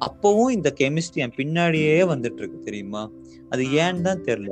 அப்பவும் 0.00 0.50
இந்த 0.50 0.74
கெமிஸ்ட்ரி 0.80 1.14
என் 1.14 1.32
பின்னாடியே 1.36 2.10
வந்துட்டு 2.10 2.32
இருக்கு 2.32 2.58
தெரியுமா? 2.58 3.10
அது. 3.48 3.64
ஏன்னு 3.64 4.00
தான் 4.00 4.20
தெரியல 4.20 4.50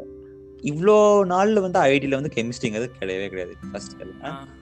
இவ்வளோ 0.62 0.96
நாள்ல 1.32 1.60
வந்து 1.60 1.80
ஐடில 1.80 2.08
வந்து 2.08 2.30
கெமிஸ்ட்ரிங்கிறது 2.34 2.88
கிடையவே 3.00 3.28
கிடையாது. 3.28 3.56
ஃபர்ஸ்ட். 3.72 4.02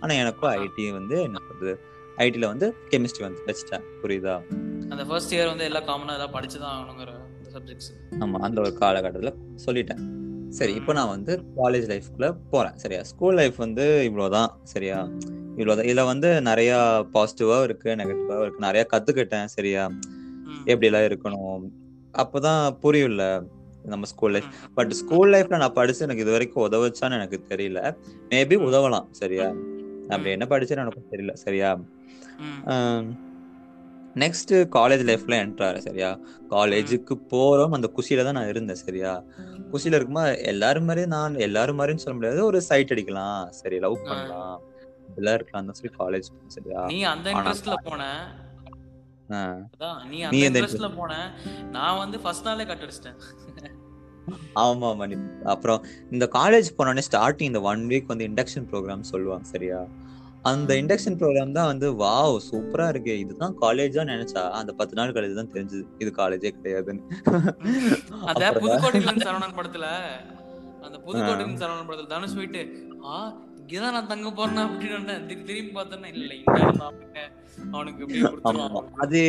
ஆனா 0.01 0.15
எனக்கும் 0.15 0.53
ஐடி 0.53 0.93
வந்து 0.93 1.23
என்ன 1.23 1.39
சொல்றது? 1.49 1.81
ஐடில 2.17 2.47
வந்து 2.47 2.75
கெமிஸ்ட்ரி 2.91 3.21
வந்து 3.21 3.43
வச்சுட்டேன் 3.47 3.83
புரியுதா? 4.03 4.35
அந்த 4.89 5.05
ஃபர்ஸ்ட் 5.05 5.35
இயர் 5.35 5.47
வந்து 5.47 5.65
எல்லாம் 5.65 5.83
காமனா 5.83 6.13
எல்லாம் 6.13 6.31
படிச்சு 6.31 6.59
தான் 6.59 6.77
ஆகணுங்கிற 6.79 7.11
சப்ஜெக்ட்ஸ் 7.55 7.91
ஆமா 8.11 8.39
அந்த 8.47 8.61
ஒரு 8.61 8.77
காலகட்டத்துல 8.81 9.33
சொல்லிட்டேன். 9.67 10.01
சரி 10.49 10.75
இப்போ 10.75 10.93
நான் 10.93 11.09
வந்து 11.09 11.45
காலேஜ் 11.57 11.87
லைஃப்குள்ள 11.93 12.37
போறேன். 12.51 12.77
சரியா? 12.77 13.03
ஸ்கூல் 13.03 13.35
லைஃப் 13.35 13.57
வந்து 13.57 14.05
இவ்வளவுதான். 14.05 14.59
சரியா? 14.65 15.09
இவ்வளவுதான். 15.57 15.87
இதுல 15.87 16.05
வந்து 16.05 16.43
நிறைய 16.43 16.73
பாசிட்டிவா 17.15 17.63
இருக்கு 17.63 17.91
நெகட்டிவா 17.91 18.41
இருக்கு. 18.41 18.61
நிறைய 18.61 18.87
கத்துக்கிட்டேன். 18.93 19.45
சரியா? 19.45 19.91
எப்படி 20.65 20.87
எல்லாம் 20.87 21.03
இருக்கணும்? 21.03 21.69
அப்பதான் 22.13 22.77
புரியும்ல. 22.83 23.47
நம்ம 23.93 24.09
ஸ்கூல் 24.13 24.35
லைஃப் 24.37 24.49
பட் 24.79 24.93
ஸ்கூல் 25.01 25.33
லைஃப்ல 25.35 25.61
நான் 25.63 25.79
படிச்சு 25.79 26.05
எனக்கு 26.07 26.25
இது 26.25 26.35
வரைக்கும் 26.37 26.65
உதவுச்சான்னு 26.67 27.19
எனக்கு 27.21 27.39
தெரியல. 27.53 27.81
மேபி 28.33 28.59
உதவலாம் 28.69 29.09
சரியா? 29.23 29.49
அப்படி 30.13 30.31
என்ன 30.37 30.47
படிச்சேன்னு 30.53 30.85
எனக்கு 30.85 31.11
தெரியல 31.15 31.33
சரியா? 31.45 31.71
நெக்ஸ்ட் 34.23 34.53
காலேஜ் 34.77 35.03
லைஃப்ல 35.09 35.35
என்ட்ராரு 35.45 35.81
சரியா? 35.87 36.09
காலேஜுக்கு 36.53 37.15
போறோம் 37.33 37.77
அந்த 37.77 37.89
குஷியில 37.97 38.25
தான் 38.29 38.37
நான் 38.39 38.51
இருந்தேன் 38.53 38.81
சரியா? 38.87 39.13
குஷியில 39.73 39.99
இருக்குமா 39.99 40.25
எல்லாரும் 40.53 40.89
மாதிரி 40.89 41.03
நான் 41.15 41.37
எல்லாரும் 41.47 41.79
மாதிரியும் 41.81 42.03
சொல்ல 42.05 42.17
முடியாது. 42.19 42.41
ஒரு 42.51 42.61
சைட் 42.69 42.93
அடிக்கலாம் 42.95 43.43
சரி 43.61 43.79
லவ் 43.85 43.97
பண்ணலாம். 44.09 44.59
இதெல்லாம் 45.11 45.37
இருக்கலாம் 45.39 45.69
தான் 45.71 45.79
சொல்லி 45.81 45.93
காலேஜ் 46.03 46.31
சரியா? 46.57 46.83
நீ 46.93 46.99
அந்த 47.15 47.29
இன்ட்ரெஸ்ட்ல 47.35 47.77
போன. 47.89 48.03
நீ 50.13 50.19
அந்த 50.29 50.43
இன்ட்ரெஸ்ட்ல 50.49 50.91
போன. 50.99 51.13
நான் 51.77 52.01
வந்து 52.03 52.19
ஃபர்ஸ்ட் 52.25 52.47
நாளே 52.49 52.67
கட் 52.71 52.85
அடிச்சிட்டேன். 52.87 53.19
ஆமா 54.63 54.89
ஆமா 54.93 55.07
அப்புறம் 55.53 55.81
இந்த 56.15 56.27
காலேஜ் 56.35 56.69
போனோடனே 56.79 57.05
ஸ்டார்டிங் 57.09 57.51
இந்த 57.51 57.63
ஒன் 57.71 57.83
வீக் 57.91 58.13
வந்து 58.13 58.29
இண்டக்ஷன் 58.31 58.69
ப்ரோக்ராம் 58.71 59.11
சொல்லுவாங்க 59.13 59.47
சரியா? 59.53 59.81
அந்த 60.45 60.73
இண்டக்ஷன் 60.81 61.17
ப்ரோக்ராம் 61.21 61.57
தான் 61.57 61.71
வந்து 61.71 61.87
வாவ் 62.03 62.37
சூப்பரா 62.47 62.87
இருக்கு. 62.93 63.15
இதுதான் 63.23 63.55
காலேஜா 63.63 64.03
நினைச்சா 64.11 64.43
அந்த 64.59 64.73
பத்து 64.79 64.97
நாள் 64.99 65.15
கழிச்சு 65.17 65.41
தான் 65.41 65.53
தெரிஞ்சது. 65.55 65.85
இது 66.03 66.11
காலேஜே 66.19 66.51
கிடையாதுன்னு. 66.57 67.03
அந்த 68.31 68.45
புதுக்கோட்டையில 68.59 69.15
சரவணன் 69.25 69.57
படத்துல. 69.59 69.87
அந்த 70.87 70.97
புதுக்கோட்டையில 71.07 71.61
சரவணன் 71.63 71.89
படத்துல 71.89 72.11
தனுஷ் 72.15 72.39
போயிட்டு 72.39 72.63
ஆ 73.07 73.19
இங்கதான் 73.63 73.97
நான் 73.97 74.11
தங்க 74.13 74.29
போறேன் 74.37 74.63
அப்படின்னு 74.65 75.15
திரும்பி 75.49 75.73
பார்த்தேன்னா 75.75 76.11
இல்ல 76.15 76.33
இங்க 76.35 76.61
அவனுக்கு 77.73 78.05
அதே 79.05 79.25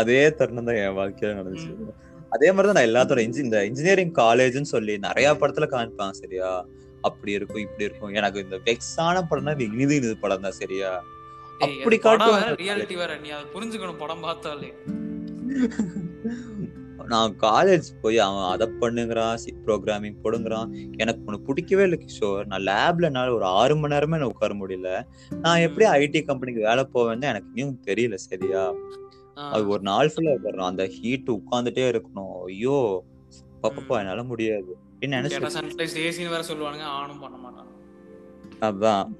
அதே 0.00 0.20
தருணம் 0.38 0.68
தான் 0.68 0.80
என் 0.80 0.96
வாழ்க்கையில 0.98 1.36
நடந்துச்சு. 1.38 1.70
அதே 2.32 2.48
மாதிரிதான் 2.52 2.78
நான் 2.78 2.90
எல்லாத்தோட 2.90 3.20
இன்ஜி 3.26 3.40
இந்த 3.46 3.58
இன்ஜினியரிங் 3.64 4.12
காலேஜ்னு 4.12 4.72
சொல்லி 4.74 4.94
நிறைய 4.98 5.28
படத்துல 5.32 5.66
காமிப்பாங்க 5.72 6.10
சரியா? 6.10 6.50
அப்படி 7.00 7.32
இருக்கும் 7.32 7.62
இப்படி 7.62 7.84
இருக்கும். 7.84 8.14
எனக்கு 8.14 8.40
இந்த 8.40 8.56
வெக்ஸான 8.64 9.22
படம்னா 9.30 9.52
இது 9.52 9.64
இனிது 9.64 9.94
இனிது 9.96 10.16
படம் 10.16 10.40
தான் 10.40 10.58
சரியா? 10.60 10.90
அப்படி 11.58 11.96
காட்டுவாங்க 11.96 12.52
ரியாலிட்டி 12.62 12.96
வேற 12.96 13.12
நீ 13.16 13.28
அதை 13.28 13.44
புரிஞ்சுக்கணும் 13.54 13.98
படம் 13.98 14.20
பார்த்தாலே. 14.20 14.70
நான் 17.06 17.32
காலேஜ் 17.40 17.88
போய் 18.02 18.18
அவன் 18.18 18.50
அதை 18.50 18.66
பண்ணுங்கிறான் 18.80 19.34
சி 19.34 19.50
ப்ரோக்ராமிங் 19.66 20.18
போடுங்கிறான். 20.24 20.68
எனக்கு 20.96 21.22
ஒண்ணு 21.26 21.38
பிடிக்கவே 21.48 21.82
இல்லை 21.82 21.98
கிஷோர். 22.04 22.44
நான் 22.46 22.66
லேப்ல 22.70 23.08
என்னால 23.10 23.34
ஒரு 23.34 23.44
ஆறு 23.44 23.76
மணி 23.76 23.94
நேரமே 23.94 24.18
நான் 24.18 24.32
உட்கார 24.34 24.54
முடியல. 24.54 24.90
நான் 25.40 25.64
எப்படி 25.66 25.86
ஐடி 25.90 26.22
கம்பெனிக்கு 26.24 26.62
வேலை 26.68 26.84
போவேன்னு 26.94 27.30
எனக்கு 27.32 27.50
இன்னும் 27.54 27.82
தெரியல 27.86 28.14
சரியா? 28.14 28.64
அது 29.36 29.68
ஒரு 29.68 29.82
நாள் 29.82 30.12
ஃபுல்லா 30.14 30.36
உட்காரணும் 30.38 30.70
அந்த 30.70 30.86
ஹீட் 30.86 31.30
உட்கார்ந்துட்டே 31.30 31.84
இருக்கணும். 31.92 32.44
ஐயோ 32.44 33.04
பாப்பா 33.62 33.98
என்னால 33.98 34.22
முடியாது. 34.22 34.76
ஏசின்னு 35.02 36.28
வேற 36.28 36.42
சொல்லுவானுங்க. 36.42 36.82
ஆனும் 36.82 37.18
பண்ண 37.18 37.36
மாட்டான். 37.36 37.68
அதான். 38.60 39.12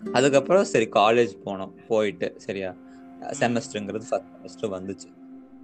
அதுக்கப்புறம் 0.00 0.64
சரி 0.64 0.88
காலேஜ் 0.88 1.32
போனோம். 1.44 1.72
போயிட்டு 1.88 2.34
சரியா? 2.36 2.74
செமஸ்டருங்கிறது 3.20 4.06
ஃபர்ஸ்ட் 4.10 4.28
செமஸ்டர் 4.34 4.72
வந்துச்சு. 4.74 5.08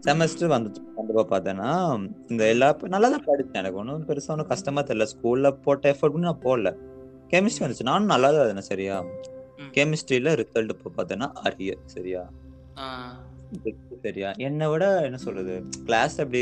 செமஸ்டர் 0.06 0.52
வந்துச்சு. 0.54 0.80
கண்டிப்பா 0.96 1.38
பார்த்தேன்னா 1.38 2.00
இந்த 2.28 2.48
எல்லா 2.48 2.76
நல்லா 2.82 3.08
தான் 3.08 3.24
படிச்சேன் 3.24 3.54
எனக்கு 3.54 3.78
ஒன்றும் 3.78 4.06
பெருசா 4.06 4.28
ஒன்றும் 4.28 4.46
கஷ்டமா 4.46 4.82
தெரியல. 4.82 5.06
ஸ்கூல்ல 5.14 5.50
போட்ட 5.50 5.96
எஃபர்ட் 5.96 6.12
நான் 6.12 6.42
போடல. 6.42 6.76
கெமிஸ்ட்ரி 7.28 7.64
வந்துச்சு. 7.64 7.82
நானும் 7.82 8.06
நல்லா 8.06 8.30
தான் 8.30 8.42
இருந்தேன் 8.42 8.70
சரியா. 8.72 9.04
கெமிஸ்ட்ரியில 9.58 10.44
ரிசல்ட் 10.44 10.68
இப்போ 10.68 10.90
பார்த்தேன்னா 10.96 11.32
அரியர் 11.44 11.82
சரியா? 11.84 12.30
சரியா 14.04 14.30
என்னை 14.46 14.66
விட 14.68 14.84
என்ன 15.06 15.18
சொல்றது? 15.18 15.54
கிளாஸ் 15.86 16.16
அப்படி 16.20 16.40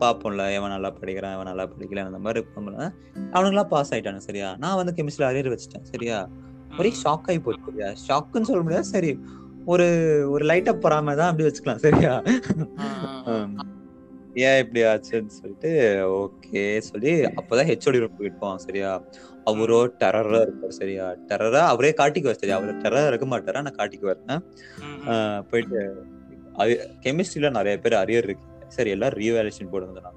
பார்ப்போம்ல. 0.00 0.44
எவன் 0.56 0.74
நல்லா 0.74 0.90
படிக்கிறான் 0.96 1.34
எவன் 1.36 1.50
நல்லா 1.50 1.66
படிக்கல 1.72 2.04
அந்த 2.06 2.20
மாதிரி 2.24 2.40
இருப்போம்ல 2.40 2.78
அவனுங்களாம் 3.32 3.70
பாஸ் 3.70 3.92
ஆயிட்டானு 3.94 4.26
சரியா? 4.26 4.48
நான் 4.58 4.78
வந்து 4.80 4.94
கெமிஸ்ட்ரி 4.98 5.26
அரியர் 5.28 5.52
வச்சுட்டேன் 5.54 5.86
சரியா? 5.92 6.18
ஒரே. 6.78 6.90
ஷாக் 7.02 7.28
ஆகி 7.28 7.40
போச்சு 7.40 7.66
சரியா? 7.68 7.88
ஷாக்குன்னு 8.06 8.50
சொல்ல 8.50 8.62
முடியாது 8.62 8.88
சரி. 8.88 9.12
ஒரு 9.66 9.86
ஒரு 10.30 10.44
லைட்டா 10.46 10.72
பொறாம 10.82 11.14
தான் 11.16 11.30
அப்படி 11.30 11.46
வச்சுக்கலாம் 11.46 11.82
சரியா? 11.86 12.12
ஏன் 14.42 14.60
இப்படி 14.62 14.80
ஆச்சுன்னு 14.84 15.36
சொல்லிட்டு 15.36 15.70
ஓகே 16.18 16.60
சொல்லி 16.88 17.12
அப்பதான் 17.32 17.68
ஹெச்ஓடி 17.70 18.02
ரூம் 18.02 18.18
போயிட்டு 18.18 18.38
போவான் 18.38 18.64
சரியா? 18.66 18.90
அவரோ 19.44 19.78
டெரரா 20.00 20.40
இருப்பார் 20.42 20.78
சரியா? 20.78 21.06
டெரரா 21.28 21.62
அவரே 21.72 21.90
காட்டிக்குவார் 22.00 22.40
சரியா? 22.40 22.58
அவர் 22.58 22.82
டெரரா 22.84 23.06
இருக்க 23.06 23.26
மாட்டாரா? 23.26 23.62
நான் 23.62 23.78
காட்டிக்குவார் 23.78 24.20
ம், 24.28 24.44
போயிட்டு 26.58 26.86
கெமிஸ்ட்ரியில 27.06 27.50
நிறைய 27.58 27.74
பேர் 27.84 27.96
அரியர் 28.02 28.26
இருக்கு. 28.28 28.46
சரி 28.76 28.90
எல்லாம் 28.94 29.14
ரீவேலேஷன் 29.20 29.70
போடுங்க 29.74 30.12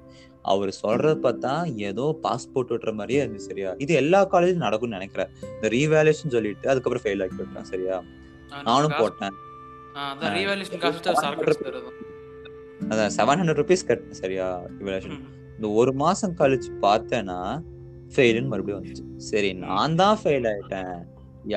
அவர் 0.52 0.70
சொல்றத 0.82 1.14
பார்த்தா 1.24 1.52
ஏதோ 1.88 2.04
பாஸ்போர்ட் 2.24 2.72
விட்டுற 2.74 2.92
மாதிரியே 3.00 3.20
இருந்துச்சு 3.22 3.50
சரியா? 3.50 3.70
இது 3.84 3.92
எல்லா 4.00 4.20
காலேஜும் 4.32 4.64
நடக்கும்னு 4.66 4.98
நினைக்கிறேன். 4.98 5.30
இந்த 5.56 5.68
ரீவேலேஷன் 5.76 6.34
சொல்லிட்டு 6.36 6.70
அதுக்கப்புறம் 6.72 7.04
ஃபெயில் 7.04 7.22
ஆக்கி 7.24 7.38
விட்டுறேன் 7.40 7.68
சரியா? 7.72 7.96
நானும் 8.68 8.96
போட்டேன். 9.00 9.36
அதான் 12.90 13.12
செவன் 13.18 13.40
ஹண்ட்ரட் 13.40 13.60
ருபீஸ் 13.62 13.86
கட்டினேன் 13.88 14.20
சரியா 14.22 14.46
ரிவலேஷன் 14.80 15.16
இந்த 15.56 15.68
ஒரு 15.80 15.92
மாசம் 16.02 16.36
கழிச்சு 16.40 16.70
பார்த்தேன்னா 16.86 17.38
ஃபெயிலுன்னு 18.14 18.52
மறுபடியும் 18.52 18.80
வந்துச்சு. 18.80 19.04
சரி 19.30 19.50
நான் 19.64 19.98
தான் 20.02 20.18
ஃபெயில் 20.22 20.48
ஆயிட்டேன். 20.52 20.94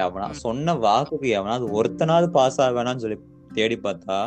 எவனா 0.01 0.27
சொன்ன 0.45 0.75
வாக்குக்கு 0.85 1.27
எவனாவது 1.39 1.65
ஒருத்தனாவது 1.77 2.27
பாஸ் 2.37 2.59
ஆவேனான்னு 2.65 3.03
சொல்லி 3.05 3.17
தேடி 3.57 3.77
பார்த்தா 3.87 4.17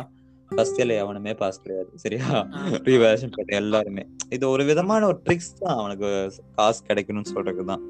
ஃபர்ஸ்ட் 0.51 0.77
இயர்ல 0.79 0.93
எவனுமே 1.03 1.33
பாஸ் 1.41 1.61
கிடையாது 1.63 1.99
சரியா? 2.03 2.27
ரீவேலேஷன் 2.87 3.33
போட்ட 3.35 3.53
எல்லாருமே. 3.61 4.03
இது 4.35 4.43
ஒரு 4.53 4.63
விதமான 4.69 5.01
ஒரு 5.11 5.19
ட்ரிக்ஸ் 5.25 5.51
தான். 5.61 5.77
அவனுக்கு 5.81 6.09
காசு 6.57 6.79
கிடைக்கணும்னு 6.89 7.31
சொல்றதுக்கு 7.33 7.65
தான் 7.69 7.83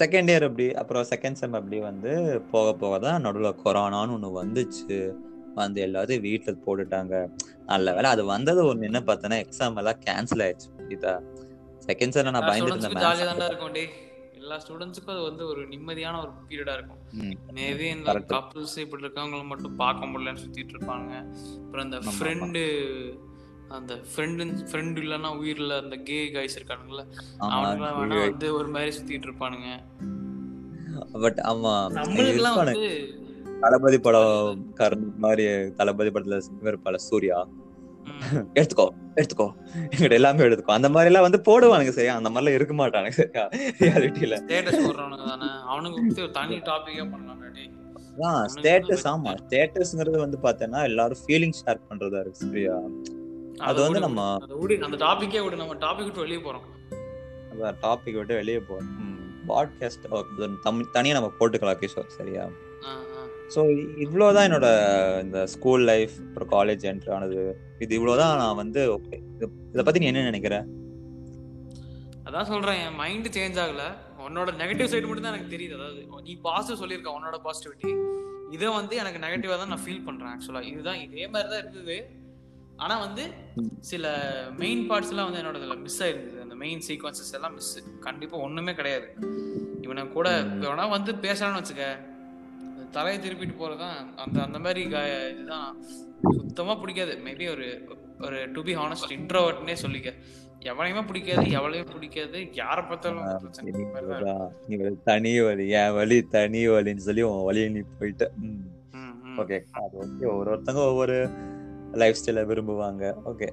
செகண்ட் 0.00 0.30
இயர் 0.32 0.46
அப்படி. 0.48 0.66
அப்புறம் 0.80 1.06
செகண்ட் 1.12 1.38
செம் 1.40 1.56
அப்படி 1.60 1.78
வந்து 1.90 2.10
போக 2.52 2.66
போக 2.82 2.98
தான் 3.06 3.24
நடுவில் 3.26 3.58
கொரோனான்னு 3.64 4.14
ஒன்று 4.16 4.30
வந்துச்சு. 4.40 4.98
வந்து 5.60 5.78
எல்லாத்தையும் 5.86 6.24
வீட்டில் 6.26 6.62
போட்டுட்டாங்க. 6.66 7.14
நல்ல 7.70 7.94
வேலை 7.96 8.10
அது 8.14 8.24
வந்தது 8.34 8.60
ஒன்று 8.70 8.88
என்ன 8.90 9.00
பார்த்தேன்னா 9.08 9.38
எக்ஸாம் 9.44 9.78
எல்லாம் 9.82 10.02
கேன்சல் 10.06 10.44
ஆயிடுச்சு 10.46 10.68
புரியுதா? 10.76 11.14
செகண்ட் 11.88 12.14
செம்ல 12.16 12.34
நான் 12.36 12.48
பயந்துட்டு 12.50 12.84
இருந்தேன் 12.84 13.90
எல்லா 14.48 14.58
ஸ்டூடெண்ட்ஸ்க்கும் 14.60 15.14
அது 15.14 15.22
வந்து 15.22 15.44
ஒரு 15.46 15.62
நிம்மதியான 15.70 16.20
ஒரு 16.20 16.30
பீரியடா 16.42 16.74
இருக்கும். 16.76 17.00
மேபி 17.56 17.86
இந்த. 17.90 18.12
கப்புள்ஸ் 18.30 18.76
இப்படி 18.82 19.04
இருக்கவங்கள 19.04 19.42
மட்டும் 19.46 19.74
பார்க்க 19.76 20.10
முடியலன்னு 20.10 20.42
சுத்திட்டு 20.44 20.74
இருப்பாங்க 20.76 21.10
அப்புறம் 21.58 21.92
ஆமா. 21.98 22.12
ஃப்ரெண்டு 22.14 22.62
அந்த 23.70 23.94
ஃப்ரெண்டு 24.10 24.42
ஃப்ரெண்டு 24.68 24.98
இல்லைன்னா 25.02 25.30
உயிரில் 25.38 25.74
அந்த 25.78 25.96
கே 26.04 26.18
கைஸ் 26.34 26.56
இருக்கானுங்களா 26.58 27.04
அவனுங்களாம் 27.48 27.98
வேணா 27.98 28.20
வந்து 28.22 28.48
ஒரு 28.58 28.68
மாதிரி 28.74 28.92
சுத்திட்டு 28.96 29.28
இருப்பானுங்க 29.28 29.70
பட் 31.20 31.40
ஆமா 31.48 31.72
நம்மளுக்குலாம். 31.96 32.58
வந்து 32.62 32.86
தளபதி 33.62 33.98
படம் 34.00 34.62
மாதிரி 35.18 35.44
தளபதி 35.78 36.10
படத்துல 36.10 36.38
இருப்பால 36.66 36.98
சூர்யா 37.06 37.38
எடுத்துக்கோ 38.56 38.86
எடுத்துக்கோ. 39.18 39.48
எங்கிட்ட 39.90 40.12
எல்லாமே 40.12 40.42
எடுத்துக்கோ. 40.42 40.70
அந்த 40.70 40.88
மாதிரி 40.88 41.14
எல்லாம் 41.14 41.30
வந்து 41.30 41.40
போடுவானுங்க 41.44 41.88
சரியா? 41.88 42.16
அந்த 42.16 42.30
மாதிரி 42.30 42.52
எல்லாம் 42.52 42.54
இருக்க 42.54 42.74
மாட்டானுங்க 42.74 43.08
சரியா? 43.08 43.48
ரியாலிட்டியில 43.78 44.38
ஸ்டேட்டஸ் 44.44 44.86
போடுறவனுங்க 44.86 45.28
தானே 45.28 45.46
அவனுக்கு 45.66 46.00
வந்து 46.00 46.22
ஒரு 46.22 46.30
தனி 46.30 46.56
டாபிக்கே 46.56 47.10
பண்ணலாம் 47.10 47.52
டேய். 47.52 47.70
அதான் 48.18 48.44
ஸ்டேட்டஸ் 48.54 49.04
ஆமா. 49.04 49.34
ஸ்டேட்டஸ்ங்கிறது 49.48 50.18
வந்து 50.18 50.38
பார்த்தேன்னா 50.42 50.82
எல்லாரும் 50.82 51.18
ஃபீலிங் 51.26 51.52
ஷேர் 51.66 51.80
பண்றதா 51.90 52.20
இருக்கு 52.20 52.34
சரியா? 52.34 52.78
அது 53.56 53.82
வந்து 53.82 54.00
நம்ம 54.00 54.36
அந்த 54.80 55.06
டாபிக்கே 55.06 55.42
விடு. 55.42 55.56
நம்ம 55.56 55.74
டாபிக் 55.74 56.04
விட்டு 56.04 56.20
வெளியே 56.20 56.40
போறோம். 56.40 56.66
அதான் 57.52 57.74
டாபிக் 57.82 58.12
விட்டு 58.12 58.34
வெளியே 58.34 58.58
போறோம். 58.58 59.06
பாட்காஸ்ட் 59.48 60.52
தமிழ் 60.62 60.90
தனியா 60.92 61.14
நம்ம 61.14 61.32
போட்டுக்கலாம் 61.40 61.80
கிஷோர் 61.80 62.06
சரியா? 62.06 62.42
ஆ, 62.42 62.46
ஆ. 62.46 62.67
ஸோ 63.54 63.60
இவ்வளோதான் 64.04 64.46
என்னோட 64.48 64.68
இந்த 65.24 65.38
ஸ்கூல் 65.52 65.84
லைஃப் 65.90 66.14
அப்புறம் 66.24 66.50
காலேஜ் 66.56 66.82
என்ட்ரு 66.90 67.12
ஆனது. 67.16 67.38
இது 67.84 67.92
இவ்வளோதான் 67.98 68.34
நான் 68.42 68.58
வந்து 68.62 68.80
ஓகே 68.96 69.16
இதை 69.72 69.82
பற்றி 69.86 70.02
நீ 70.02 70.08
என்ன 70.10 70.24
நினைக்கிற? 70.30 70.56
அதான் 72.28 72.48
சொல்கிறேன் 72.52 72.80
என் 72.84 72.98
மைண்டு 73.02 73.30
சேஞ்ச் 73.36 73.58
ஆகல. 73.64 73.84
உன்னோட 74.26 74.50
நெகட்டிவ் 74.62 74.90
சைடு 74.92 75.06
மட்டும் 75.08 75.26
தான் 75.26 75.34
எனக்கு 75.34 75.54
தெரியுது. 75.54 75.76
அதாவது 75.78 76.00
நீ 76.26 76.34
பாசிட்டிவ் 76.46 76.80
சொல்லியிருக்க 76.82 77.16
உன்னோட 77.18 77.36
பாசிட்டிவிட்டி 77.46 77.90
இதை 78.56 78.68
வந்து 78.78 78.94
எனக்கு 79.02 79.22
நெகட்டிவாக 79.24 79.58
தான் 79.60 79.72
நான் 79.72 79.84
ஃபீல் 79.84 80.04
பண்ணுறேன் 80.08 80.32
ஆக்சுவலாக 80.34 80.68
இதுதான் 80.72 81.00
இதே 81.06 81.24
மாதிரி 81.32 81.48
தான் 81.52 81.62
இருந்தது 81.62 81.96
ஆனால் 82.84 83.02
வந்து 83.06 83.24
சில 83.90 84.04
மெயின் 84.62 84.82
பார்ட்ஸ்லாம் 84.90 85.28
வந்து 85.28 85.40
என்னோட 85.40 85.58
இதில் 85.60 85.82
மிஸ் 85.86 86.00
ஆயிருந்தது. 86.04 86.38
அந்த 86.44 86.54
மெயின் 86.64 86.82
சீக்வன்சஸ் 86.88 87.32
எல்லாம் 87.38 87.56
மிஸ் 87.58 87.72
கண்டிப்பாக 88.06 88.44
ஒன்றுமே 88.46 88.74
கிடையாது. 88.80 89.08
இவனை 89.86 90.04
கூட 90.16 90.28
இவனா 90.64 90.86
வந்து 90.96 91.12
பேசுறான்னு 91.24 91.60
வச்சுக்க 91.60 91.86
தலையை 92.96 93.18
திருப்பிட்டு 93.24 93.54
போறதுதான் 93.60 93.96
அந்த 94.24 94.36
அந்த 94.46 94.58
மாதிரி 94.64 94.80
இதுதான் 95.32 95.70
சுத்தமா 96.36 96.74
பிடிக்காது. 96.82 97.14
மேபி 97.26 97.46
ஒரு 97.54 97.66
ஒரு 98.26 98.38
டு 98.54 98.60
பி 98.68 98.74
ஹானஸ்ட் 98.80 99.14
இன்ட்ரோவர்ட்னே 99.16 99.76
சொல்லிக்க. 99.84 100.10
எவனையுமே 100.70 101.02
பிடிக்காது 101.08 101.44
எவளையும் 101.58 101.92
பிடிக்காது 101.94 102.38
யாரை 102.60 102.82
பார்த்தாலும் 102.86 103.26
தான் 103.26 103.44
வழி 105.48 105.66
என் 105.80 105.94
வழி 105.98 106.18
தனி 106.34 106.62
வழின்னு 106.72 107.06
சொல்லி 107.08 107.22
உன் 107.28 107.46
வழியை 107.48 107.68
நீ 107.76 107.82
போயிட்ட. 108.00 108.26
ஓகே 109.42 109.58
அது 109.82 109.94
ஓகே 110.04 110.26
ஒரு 110.38 110.48
ஒருத்தங்க 110.54 110.82
ஒவ்வொரு 110.92 111.16
லைஃப் 112.02 112.18
ஸ்டைல 112.20 112.42
விரும்புவாங்க 112.50 113.12
ஓகே 113.30 113.48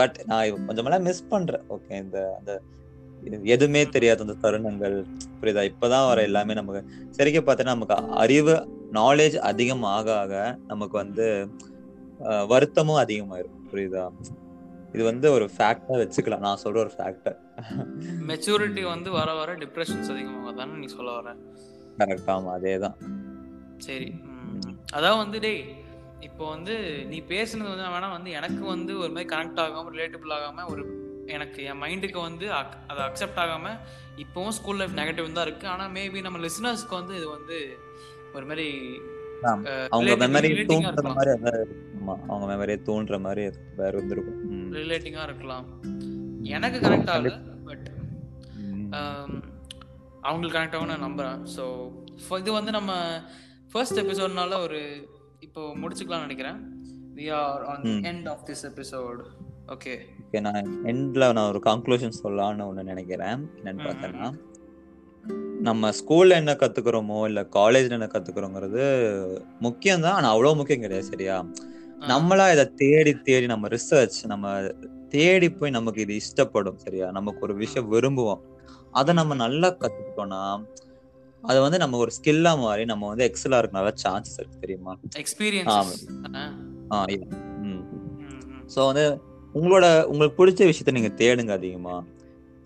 பட் 0.00 0.18
நான் 0.30 0.66
கொஞ்சமெல்லாம் 0.68 1.06
மிஸ் 1.08 1.28
பண்றேன். 1.32 1.64
ஓகே 1.76 1.94
இந்த 2.04 2.18
அந்த 2.38 2.52
எதுவுமே 3.44 3.86
தெரியாத 3.86 4.24
அந்த 4.24 4.36
தருணங்கள். 4.42 5.04
புரியுதா? 5.40 5.72
இப்பதான் 5.72 6.06
வர 6.06 6.22
எல்லாமே 6.22 6.54
நமக்கு 6.54 6.90
சரிக்க 7.10 7.40
பார்த்தீங்கன்னா 7.48 7.74
நமக்கு 7.76 7.94
அறிவு 7.94 8.68
நாலேஜ் 8.92 9.36
அதிகம் 9.36 9.82
ஆக 9.82 10.18
ஆக 10.18 10.58
நமக்கு 10.66 10.96
வந்து 10.96 11.48
வருத்தமும் 12.46 13.04
அதிகமாயிரும். 13.04 13.58
புரியுதா? 13.72 14.10
இது 14.92 15.04
வந்து 15.04 15.32
ஒரு 15.32 15.50
ஃபேக்டா 15.58 15.94
வச்சுக்கலாம். 16.02 16.38
நான் 16.38 16.58
சொல்ற 16.64 16.76
ஒரு 16.76 16.90
ஃபேக்டர் 16.96 17.36
மெச்சூரிட்டி 18.28 18.84
வந்து 18.84 19.10
வர 19.10 19.34
வர 19.34 19.54
டிப்ரெஷன்ஸ் 19.54 20.10
அதிகமாக 20.10 20.52
தானே 20.52 20.72
நீ 20.72 20.86
சொல்ல 20.86 21.10
வர? 21.10 21.36
கரெக்ட் 21.98 22.26
ஆமா 22.26 22.50
அதேதான். 22.58 22.96
சரி. 23.78 24.10
ம். 24.10 24.76
அதான் 24.92 25.16
வந்து 25.16 25.40
டேய் 25.40 25.80
இப்போ 26.20 26.48
வந்து 26.48 27.04
நீ 27.08 27.22
பேசுனது 27.28 27.70
வந்து 27.70 27.84
வேணா 27.84 28.10
வந்து 28.10 28.30
எனக்கு 28.30 28.64
வந்து 28.64 28.98
ஒரு 28.98 29.10
மாதிரி 29.10 29.36
கனெக்ட் 29.36 29.60
ஆகாம 29.60 29.92
ரிலேட்டபிள் 29.96 30.32
ஆகாம 30.38 30.70
ஒரு 30.70 31.01
எனக்கு 31.26 31.62
என் 31.62 31.82
மைண்டுக்கு 31.82 32.20
வந்து 32.20 32.46
ac- 32.50 32.86
அதை 32.86 33.04
அக்செப்ட் 33.04 33.38
ஆகாம 33.38 33.78
இப்போவும் 34.16 34.48
ஸ்கூல் 34.48 34.76
லைஃப் 34.76 34.90
நெகட்டிவ் 34.90 35.32
தான் 35.32 35.46
இருக்கு. 35.46 35.68
ஆனா 35.68 35.86
மேபி 35.86 36.20
நம்ம 36.20 36.38
லிசனர்ஸ்க்கு 36.38 36.90
வந்து 36.90 37.16
இது 37.16 37.28
வந்து 37.28 37.78
ஒரு 38.34 38.46
மாதிரி 38.46 39.00
அவங்க 39.88 40.28
மெமரி 40.28 40.64
தூண்டுற 40.66 41.14
மாதிரி 41.14 41.40
அவங்க 42.28 42.54
மெமரியை 42.54 42.80
தூண்டுற 42.88 43.20
மாதிரி 43.20 43.50
வேற 43.76 43.96
இருந்திருக்கும். 43.96 44.72
ரிலேட்டிங்கா 44.72 45.22
இருக்கலாம். 45.22 45.66
எனக்கு 46.42 46.78
கனெக்ட் 46.78 47.10
ஆகல 47.16 47.40
பட். 47.64 47.90
அவங்களுக்கு 50.20 50.58
கனெக்ட் 50.58 50.82
ஆகும் 50.82 50.86
நான் 50.86 51.02
நம்புறேன். 51.02 51.60
ஸோ 52.30 52.38
இது 52.38 52.52
வந்து 52.52 52.70
நம்ம 52.70 53.20
ஃபர்ஸ்ட் 53.72 54.00
எபிசோட்னால 54.00 54.58
ஒரு 54.58 55.08
இப்போ 55.40 55.76
முடிச்சுக்கலாம்னு 55.76 56.26
நினைக்கிறேன். 56.26 56.84
We 57.16 57.32
are 57.32 57.64
on. 57.64 57.82
End 57.82 58.28
of 58.28 58.46
this 58.46 58.66
episode 58.66 59.24
okay 59.68 59.92
okay 60.22 60.40
நான் 60.40 60.58
எண்ட்ல 60.90 61.28
நான் 61.32 61.50
ஒரு 61.50 61.60
கன்க்ளூஷன் 61.66 62.18
சொல்லலாம்னு 62.18 62.66
ஒண்ணு 62.68 62.82
நினைக்கிறேன். 62.84 63.40
என்னன்னு 63.58 63.84
பார்த்தேன்னா 63.86 64.28
நம்ம 65.60 65.90
ஸ்கூல்ல 65.98 66.38
என்ன 66.40 66.52
கத்துக்கிறோமோ 66.60 67.18
இல்ல 67.28 67.40
காலேஜ்ல 67.54 67.96
என்ன 67.98 68.08
கத்துக்கிறோங்கிறது 68.08 68.84
முக்கியம் 69.60 70.04
தான் 70.04 70.16
ஆனா 70.18 70.28
அவ்வளவு 70.30 70.58
முக்கியம் 70.60 70.84
கிடையாது 70.84 71.10
சரியா? 71.10 71.36
நம்மளா 72.08 72.46
இதை 72.52 72.64
தேடி 72.80 73.12
தேடி 73.22 73.46
நம்ம 73.46 73.68
ரிசர்ச் 73.68 74.18
நம்ம 74.26 74.46
தேடி 75.08 75.48
போய் 75.52 75.70
நமக்கு 75.70 76.00
இது 76.00 76.14
இஷ்டப்படும் 76.20 76.80
சரியா? 76.84 77.06
நமக்கு 77.10 77.40
ஒரு 77.40 77.54
விஷயம் 77.56 77.90
விரும்புவோம். 77.92 78.42
அதை 78.92 79.12
நம்ம 79.14 79.34
நல்லா 79.36 79.68
கத்துக்கிட்டோம்னா 79.76 80.42
அது 81.42 81.58
வந்து 81.60 81.78
நம்ம 81.78 81.98
ஒரு 81.98 82.12
ஸ்கில்லா 82.16 82.52
மாறி 82.58 82.84
நம்ம 82.84 83.08
வந்து 83.08 83.24
எக்ஸலா 83.28 83.58
இருக்க 83.58 83.78
நல்ல 83.78 83.92
சான்சஸ் 84.02 84.38
இருக்கு 84.40 84.58
தெரியுமா? 84.60 84.92
எக்ஸ்பீரியன்ஸ் 85.22 85.72
ஆ. 86.92 86.98
இல்ல 87.08 87.24
ம். 87.66 87.82
ஸோ 88.68 88.80
வந்து 88.90 89.04
உங்களோட 89.58 89.86
உங்களுக்கு 90.10 90.38
பிடிச்ச 90.40 90.60
விஷயத்த 90.68 90.96
நீங்க 90.96 91.10
தேடுங்க 91.20 91.52
அதிகமா. 91.58 91.94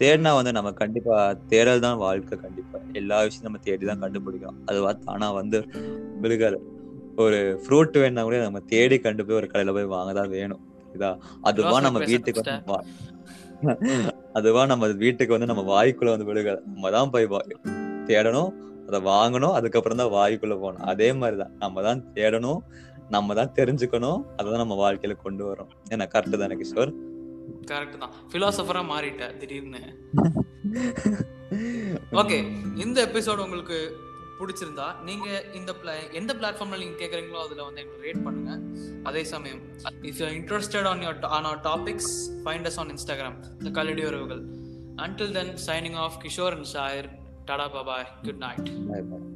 தேடினா 0.01 0.31
வந்து 0.39 0.53
நம்ம 0.57 0.71
கண்டிப்பா 0.81 1.17
தேடல் 1.53 1.85
தான் 1.85 2.01
வாழ்க்கை 2.05 2.37
கண்டிப்பா. 2.45 2.79
எல்லா 3.01 3.19
விஷயத்தையும் 3.25 3.49
நம்ம 3.49 3.61
தேடி 3.69 3.85
தான் 3.91 4.03
கண்டுபிடிக்கணும். 4.05 4.59
அது 4.69 4.81
ஆனா 5.15 5.29
வந்து 5.41 5.59
விழுகாது 6.25 6.59
ஒரு 7.25 7.39
ஃப்ரூட் 7.63 7.97
வேணா 8.03 8.23
கூட 8.29 8.39
நம்ம 8.47 8.61
தேடி 8.73 8.97
கண்டு 9.05 9.25
போய் 9.27 9.39
ஒரு 9.41 9.47
கடையில 9.53 9.73
போய் 9.77 9.93
வாங்க 9.97 10.13
தான் 10.19 10.33
வேணும். 10.37 10.63
இதா 10.97 11.11
அதுவா 11.51 11.79
நம்ம 11.87 11.99
வீட்டுக்கு 12.11 12.43
வந்து 12.43 12.77
அதுவா 14.39 14.63
நம்ம 14.73 14.87
வீட்டுக்கு 15.05 15.35
வந்து 15.37 15.51
நம்ம 15.51 15.63
வாய்க்குள்ள 15.73 16.11
வந்து 16.15 16.29
விழுகாது 16.31 16.61
நம்ம 16.75 16.91
தான் 16.97 17.13
போய் 17.15 17.29
தேடணும் 18.11 18.51
அதை 18.89 18.99
வாங்கணும் 19.13 19.55
அதுக்கப்புறம் 19.59 20.01
தான் 20.03 20.13
வாய்க்குள்ள 20.17 20.55
போகணும். 20.65 20.85
அதே 20.93 21.09
மாதிரிதான். 21.21 21.55
நம்ம 21.63 21.83
தான் 21.87 22.03
தேடணும் 22.17 22.61
நம்ம 23.11 23.35
தான் 23.35 23.53
தெரிஞ்சுக்கணும். 23.55 24.25
அதை 24.37 24.53
நம்ம 24.53 24.75
வாழ்க்கையில 24.75 25.17
கொண்டு 25.17 25.53
வரோம். 25.53 25.69
என்ன 25.89 26.09
கரெக்ட் 26.13 26.39
தானே 26.39 26.55
கிஷோர்? 26.55 26.93
கரெக்ட் 27.67 27.99
தான். 27.99 28.13
ஃபிலாசபரா 28.33 28.83
மாறிட்ட 28.93 29.37
திடீர்னு. 29.37 29.83
ஓகே 32.13 32.39
இந்த 32.77 33.07
எபிசோட் 33.07 33.39
உங்களுக்கு 33.39 33.79
பிடிச்சிருந்தா 34.41 35.03
நீங்க 35.05 35.45
இந்த 35.55 35.73
எந்த 36.13 36.35
பிளாட்ஃபார்ம்ல 36.35 36.79
நீங்க 36.79 36.97
கேக்குறீங்களோ 37.05 37.39
அதுல 37.45 37.65
வந்து 37.65 37.81
எங்களுக்கு 37.81 38.07
ரேட் 38.07 38.25
பண்ணுங்க. 38.25 38.59
அதே 39.03 39.25
சமயம் 39.25 39.63
if 40.03 40.21
you 40.21 40.27
interested 40.27 40.85
on 40.85 41.03
your 41.03 41.25
on 41.27 41.45
our 41.45 41.61
topics 41.61 42.43
find 42.45 42.65
us 42.65 42.79
on 42.79 42.89
Instagram 42.89 43.39
இந்த 43.59 43.71
கல்லடி 43.81 44.07
உறவுகள் 44.07 44.43
until 44.97 45.33
then 45.33 45.55
signing 45.67 45.95
off 45.95 46.19
Kishore 46.25 46.53
and 46.53 46.65
சாயர் 46.65 47.09
tata 47.45 47.69
bye bye 47.69 48.07
good 48.23 48.37
night 48.37 48.69
Bye 48.91 49.03
bye. 49.03 49.36